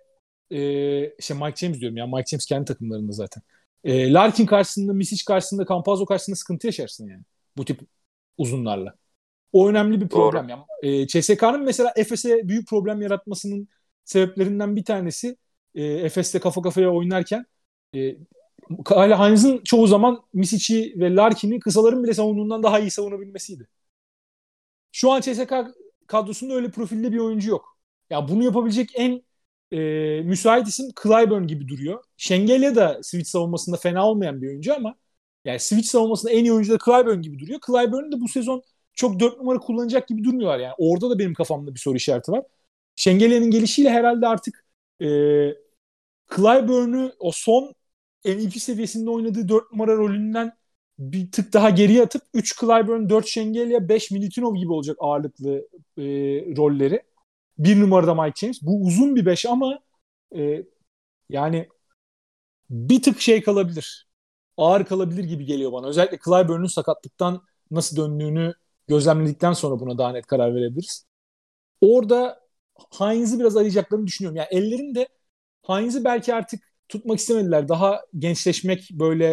[0.51, 3.43] e, işte Mike James diyorum ya Mike James kendi takımlarında zaten.
[3.83, 7.21] E, Larkin karşısında, Misic karşısında, Campazzo karşısında sıkıntı yaşarsın yani.
[7.57, 7.79] Bu tip
[8.37, 8.95] uzunlarla.
[9.53, 10.49] O önemli bir problem.
[10.49, 13.67] Yani, e, CSK'nın mesela Efes'e büyük problem yaratmasının
[14.05, 15.37] sebeplerinden bir tanesi
[15.75, 17.45] e, Efes'te kafa kafaya oynarken
[17.95, 18.15] e,
[18.85, 23.67] Kyle Hines'ın çoğu zaman Misic'i ve Larkin'i kısaların bile savunduğundan daha iyi savunabilmesiydi.
[24.91, 25.53] Şu an CSK
[26.07, 27.77] kadrosunda öyle profilde bir oyuncu yok.
[28.09, 29.21] Ya bunu yapabilecek en
[29.71, 29.77] e,
[30.21, 32.03] müsait isim Clyburn gibi duruyor.
[32.17, 34.95] Şengelya da switch savunmasında fena olmayan bir oyuncu ama
[35.45, 37.59] yani switch savunmasında en iyi oyuncu da Clyburn gibi duruyor.
[37.67, 38.63] Clyburn'u da bu sezon
[38.93, 40.73] çok dört numara kullanacak gibi durmuyorlar yani.
[40.77, 42.43] Orada da benim kafamda bir soru işareti var.
[42.95, 44.65] Şengelya'nın gelişiyle herhalde artık
[45.01, 45.07] e,
[46.35, 47.75] Clyburn'u o son
[48.25, 50.53] MVP seviyesinde oynadığı 4 numara rolünden
[50.99, 56.03] bir tık daha geriye atıp 3 Clyburn, 4 Şengelya, 5 Militinov gibi olacak ağırlıklı e,
[56.57, 57.03] rolleri.
[57.59, 58.61] Bir numarada Mike James.
[58.61, 59.79] Bu uzun bir 5 ama
[60.35, 60.63] e,
[61.29, 61.69] yani
[62.69, 64.07] bir tık şey kalabilir.
[64.57, 65.87] Ağır kalabilir gibi geliyor bana.
[65.87, 67.41] Özellikle Clyburn'un sakatlıktan
[67.71, 68.53] nasıl döndüğünü
[68.87, 71.05] gözlemledikten sonra buna daha net karar verebiliriz.
[71.81, 72.41] Orada
[72.99, 74.37] Heinz'i biraz arayacaklarını düşünüyorum.
[74.37, 75.07] Yani ellerinde
[75.67, 77.69] Heinz'i belki artık tutmak istemediler.
[77.69, 79.27] Daha gençleşmek böyle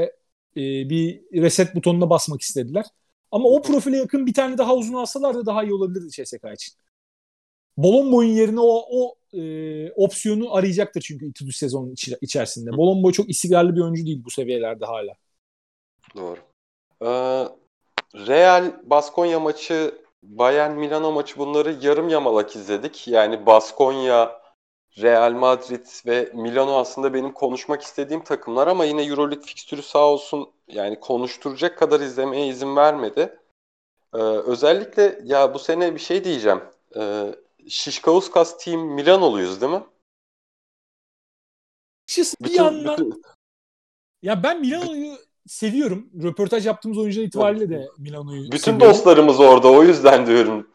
[0.57, 0.61] e,
[0.91, 2.87] bir reset butonuna basmak istediler.
[3.33, 6.75] Ama o profile yakın bir tane daha uzun alsalar da daha iyi olabilirdi CSK için.
[7.77, 12.77] Bolomboy'un yerine o, o e, opsiyonu arayacaktır çünkü İtudüs sezonun iç, içerisinde.
[12.77, 15.15] Bolomboy çok istikrarlı bir oyuncu değil bu seviyelerde hala.
[16.17, 16.39] Doğru.
[17.03, 17.49] Ee,
[18.27, 23.09] Real Baskonya maçı, Bayern Milano maçı bunları yarım yamalak izledik.
[23.09, 24.41] Yani Baskonya
[25.03, 30.49] Real Madrid ve Milano aslında benim konuşmak istediğim takımlar ama yine EuroLeague fikstürü sağ olsun
[30.69, 33.39] yani konuşturacak kadar izlemeye izin vermedi.
[34.15, 36.61] Ee, özellikle ya bu sene bir şey diyeceğim.
[36.97, 37.35] Ee,
[37.69, 39.83] Şişkauskas Team Milanoluyuz değil mi?
[42.19, 43.23] Bir bütün, yandan bütün...
[44.23, 46.11] ya ben Milano'yu seviyorum.
[46.23, 48.89] Röportaj yaptığımız oyuncular itibariyle de Milano'yu Bütün seviyorum.
[48.89, 50.71] dostlarımız orada o yüzden diyorum.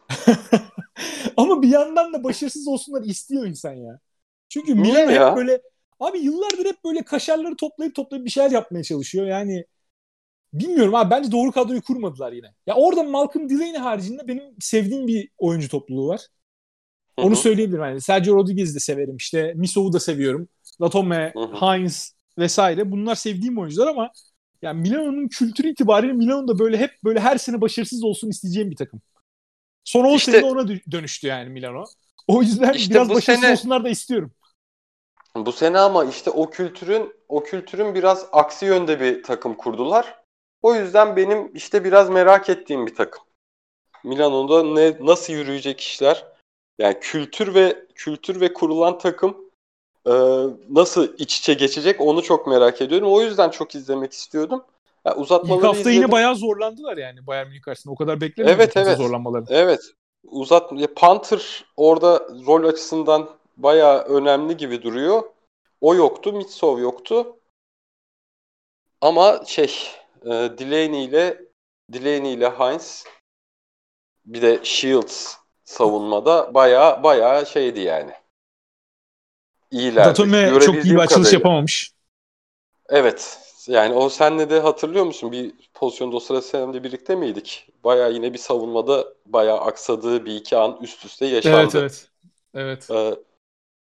[1.36, 4.00] Ama bir yandan da başarısız olsunlar istiyor insan ya.
[4.48, 5.62] Çünkü Milano hep böyle
[6.00, 9.26] abi yıllardır hep böyle kaşarları toplayıp toplayıp bir şeyler yapmaya çalışıyor.
[9.26, 9.64] Yani
[10.52, 12.54] bilmiyorum abi bence doğru kadroyu kurmadılar yine.
[12.66, 16.26] Ya orada Malcolm Delaney haricinde benim sevdiğim bir oyuncu topluluğu var.
[17.20, 17.26] Hı-hı.
[17.26, 17.84] Onu söyleyebilirim.
[17.84, 19.16] Yani Sergio Rodriguez'i de severim.
[19.16, 20.48] İşte Misov'u da seviyorum.
[20.82, 22.90] Latome, Heinz vesaire.
[22.90, 24.10] Bunlar sevdiğim oyuncular ama
[24.62, 29.00] yani Milano'nun kültürü itibariyle Milano'da böyle hep böyle her sene başarısız olsun isteyeceğim bir takım.
[29.84, 31.84] Son 10 işte, senede ona dönüştü yani Milano.
[32.28, 34.32] O yüzden işte biraz başarısız sene, olsunlar da istiyorum.
[35.36, 40.20] Bu sene ama işte o kültürün o kültürün biraz aksi yönde bir takım kurdular.
[40.62, 43.22] O yüzden benim işte biraz merak ettiğim bir takım.
[44.04, 46.26] Milano'da ne nasıl yürüyecek işler?
[46.80, 49.36] Yani kültür ve kültür ve kurulan takım
[50.06, 50.12] e,
[50.70, 53.12] nasıl iç içe geçecek onu çok merak ediyorum.
[53.12, 54.64] O yüzden çok izlemek istiyordum.
[55.04, 56.02] Yani uzatmaları İlk hafta izledim.
[56.02, 57.92] yine bayağı zorlandılar yani Bayern Münih karşısında.
[57.92, 58.98] O kadar beklemiyordum evet, evet.
[58.98, 59.46] zorlanmalarını.
[59.50, 59.80] Evet.
[60.24, 65.22] Uzat Panther orada rol açısından bayağı önemli gibi duruyor.
[65.80, 67.36] O yoktu, Mitsov yoktu.
[69.00, 69.78] Ama şey,
[70.24, 71.42] e, Delaney ile
[71.90, 73.04] Delaney ile Heinz
[74.26, 75.39] bir de Shields
[75.70, 78.12] savunmada bayağı bayağı şeydi yani.
[79.70, 80.08] İyilerdi.
[80.08, 81.38] Datome çok iyi bir açılış kadarıyla.
[81.38, 81.92] yapamamış.
[82.88, 83.38] Evet.
[83.66, 85.32] Yani o senle de hatırlıyor musun?
[85.32, 87.68] Bir pozisyonda o sırada seninle birlikte miydik?
[87.84, 91.58] Bayağı yine bir savunmada bayağı aksadığı bir iki an üst üste yaşandı.
[91.58, 92.08] Evet evet.
[92.54, 92.90] Evet.
[92.90, 93.16] Ee,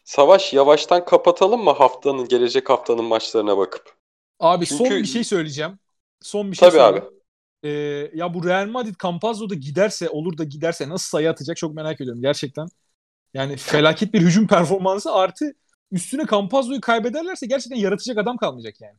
[0.05, 3.95] Savaş yavaştan kapatalım mı haftanın gelecek haftanın maçlarına bakıp?
[4.41, 4.85] Abi Çünkü...
[4.85, 5.78] son bir şey söyleyeceğim.
[6.20, 7.05] Son bir şey Tabii söyleyeyim.
[7.09, 7.20] abi.
[7.64, 7.70] Ee,
[8.14, 12.22] ya bu Real Madrid Campazzo'da giderse olur da giderse nasıl sayı atacak çok merak ediyorum
[12.22, 12.68] gerçekten.
[13.34, 15.54] Yani felaket bir hücum performansı artı
[15.92, 18.98] üstüne Campazzo'yu kaybederlerse gerçekten yaratacak adam kalmayacak yani.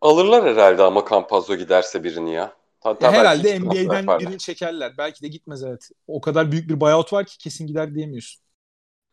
[0.00, 2.56] Alırlar herhalde ama Campazzo giderse birini ya.
[2.80, 4.94] Hatta ya herhalde NBA'den birini çekerler.
[4.98, 5.88] Belki de gitmez evet.
[6.06, 8.42] O kadar büyük bir buyout var ki kesin gider diyemiyorsun.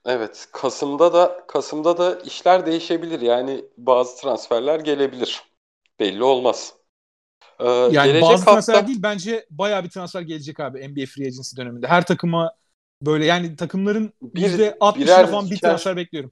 [0.06, 3.22] Evet, Kasım'da da Kasım'da da işler değişebilir.
[3.22, 5.44] Yani bazı transferler gelebilir.
[6.00, 6.76] Belli olmaz.
[7.60, 11.24] Ee, Yani gelecek bazı hafta transfer değil bence bayağı bir transfer gelecek abi NBA Free
[11.26, 11.88] Agency döneminde.
[11.88, 12.52] Her takıma
[13.02, 16.32] böyle yani takımların Bir- %60'ına birer falan bir transfer bekliyorum.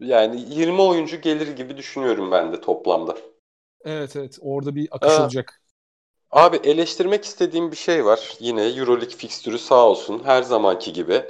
[0.00, 3.16] yani 20 oyuncu gelir gibi düşünüyorum ben de toplamda.
[3.84, 5.62] Evet evet orada bir akış Aa, olacak.
[6.30, 8.36] Abi eleştirmek istediğim bir şey var.
[8.40, 11.22] Yine Euroleague fikstürü sağ olsun her zamanki gibi.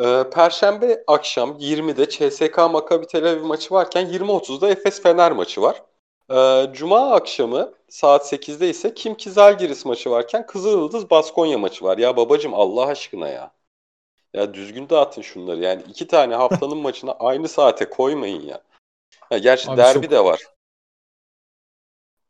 [0.00, 5.82] Ee, Perşembe akşam 20'de CSK Maccabi Tel Aviv maçı varken 20.30'da Efes Fener maçı var.
[6.30, 11.98] Ee, Cuma akşamı saat 8'de ise Kimki Zalgiris maçı varken Kızılyıldız Baskonya maçı var.
[11.98, 13.50] Ya babacım Allah aşkına ya.
[14.34, 15.60] Ya düzgün dağıtın şunları.
[15.60, 18.60] Yani iki tane haftanın maçına aynı saate koymayın ya.
[19.20, 20.40] Ha, gerçi Abi derbi çok- de var.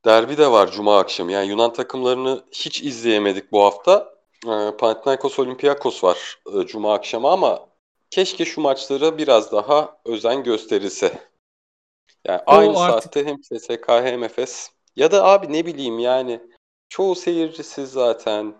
[0.04, 1.32] Derbi de var Cuma akşamı.
[1.32, 4.16] Yani Yunan takımlarını hiç izleyemedik bu hafta.
[4.46, 7.66] Ee, Panathinaikos Olympiakos var e, Cuma akşamı ama
[8.10, 11.18] keşke şu maçlara biraz daha özen gösterilse.
[12.28, 14.70] Yani aynı artık- saatte hem CSK hem Efes.
[14.96, 16.40] Ya da abi ne bileyim yani
[16.88, 18.54] çoğu seyircisiz zaten.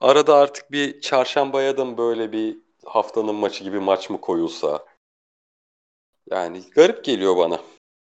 [0.00, 4.84] Arada artık bir çarşambaya da mı böyle bir haftanın maçı gibi maç mı koyulsa?
[6.30, 7.60] Yani garip geliyor bana.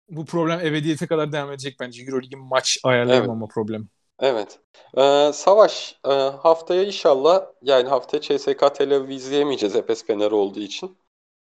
[0.09, 2.03] Bu problem ebediyete kadar devam edecek bence.
[2.03, 3.85] Euroleague'in maç ayarlayamama problemi.
[4.21, 4.61] Evet.
[4.97, 10.97] Ee, Savaş e, haftaya inşallah yani haftaya CSK Tel Aviv izleyemeyeceğiz Efes Fener olduğu için.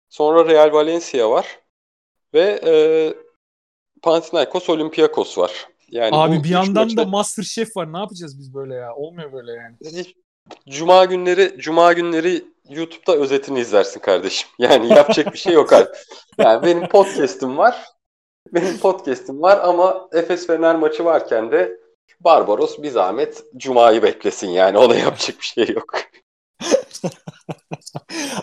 [0.08, 1.59] Sonra Real Valencia var
[2.34, 2.72] ve e,
[4.02, 5.68] Panathinaikos Olympiakos var.
[5.90, 7.92] Yani Abi bir yandan maçı- da Masterchef var.
[7.92, 8.94] Ne yapacağız biz böyle ya?
[8.94, 9.76] Olmuyor böyle yani.
[10.68, 14.48] Cuma günleri Cuma günleri YouTube'da özetini izlersin kardeşim.
[14.58, 16.06] Yani yapacak bir şey yok artık.
[16.38, 17.84] Yani benim podcast'im var.
[18.54, 21.80] Benim podcast'im var ama Efes Fener maçı varken de
[22.20, 24.78] Barbaros bir zahmet Cuma'yı beklesin yani.
[24.78, 25.94] Ona yapacak bir şey yok.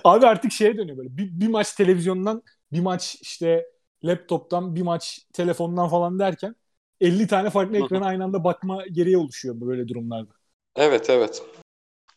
[0.03, 1.17] Abi artık şeye dönüyor böyle.
[1.17, 3.65] Bir, bir maç televizyondan, bir maç işte
[4.03, 6.55] laptoptan, bir maç telefondan falan derken
[7.01, 10.33] 50 tane farklı ekrana aynı anda bakma gereği oluşuyor böyle durumlarda.
[10.75, 11.43] Evet evet.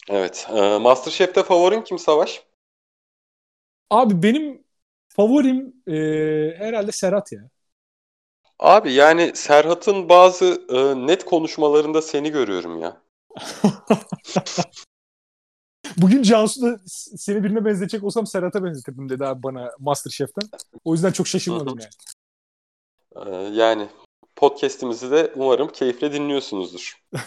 [0.08, 0.48] Evet.
[0.54, 2.44] Ee, Masterchef'te favorin kim Savaş?
[3.90, 4.64] Abi benim
[5.08, 5.92] favorim e,
[6.58, 7.50] herhalde Serhat ya.
[8.58, 13.02] Abi yani Serhat'ın bazı e, net konuşmalarında seni görüyorum ya.
[15.96, 20.48] Bugün Cansu'da seni birine benzetecek olsam Serhat'a benzetirdim dedi abi bana Masterchef'ten.
[20.84, 21.90] O yüzden çok şaşırmadım yani.
[23.16, 23.88] Ee, yani
[24.36, 27.02] podcast'imizi de umarım keyifle dinliyorsunuzdur.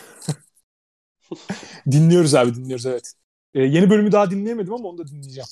[1.92, 3.14] Dinliyoruz abi dinliyoruz evet.
[3.54, 5.48] E, yeni bölümü daha dinleyemedim ama onu da dinleyeceğim.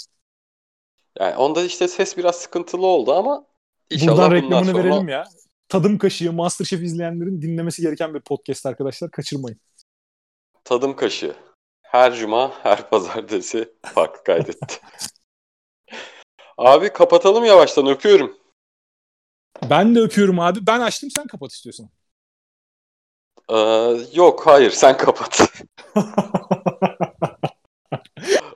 [1.19, 3.45] Yani onda işte ses biraz sıkıntılı oldu ama
[3.89, 5.27] inşallah Buradan reklamını sonra verelim ya.
[5.69, 9.11] Tadım Kaşığı Masterchef izleyenlerin dinlemesi gereken bir podcast arkadaşlar.
[9.11, 9.59] Kaçırmayın.
[10.63, 11.35] tadım kaşığı.
[11.91, 14.79] Her cuma, her pazartesi farklı kaydetti.
[16.57, 18.37] Abi kapatalım yavaştan öpüyorum.
[19.69, 20.67] Ben de öpüyorum abi.
[20.67, 21.89] Ben açtım sen kapat istiyorsan.
[23.49, 25.41] Ee, yok hayır sen kapat.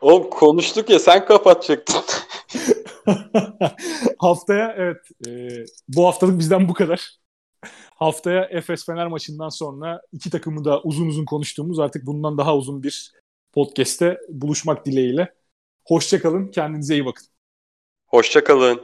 [0.01, 2.01] Oğlum konuştuk ya sen kapatacaktın.
[4.17, 5.49] Haftaya evet e,
[5.87, 7.17] bu haftalık bizden bu kadar.
[7.95, 12.83] Haftaya Efes Fener maçından sonra iki takımı da uzun uzun konuştuğumuz artık bundan daha uzun
[12.83, 13.11] bir
[13.55, 15.35] podcast'te buluşmak dileğiyle.
[15.85, 16.47] Hoşçakalın.
[16.51, 17.27] Kendinize iyi bakın.
[18.07, 18.81] Hoşça kalın.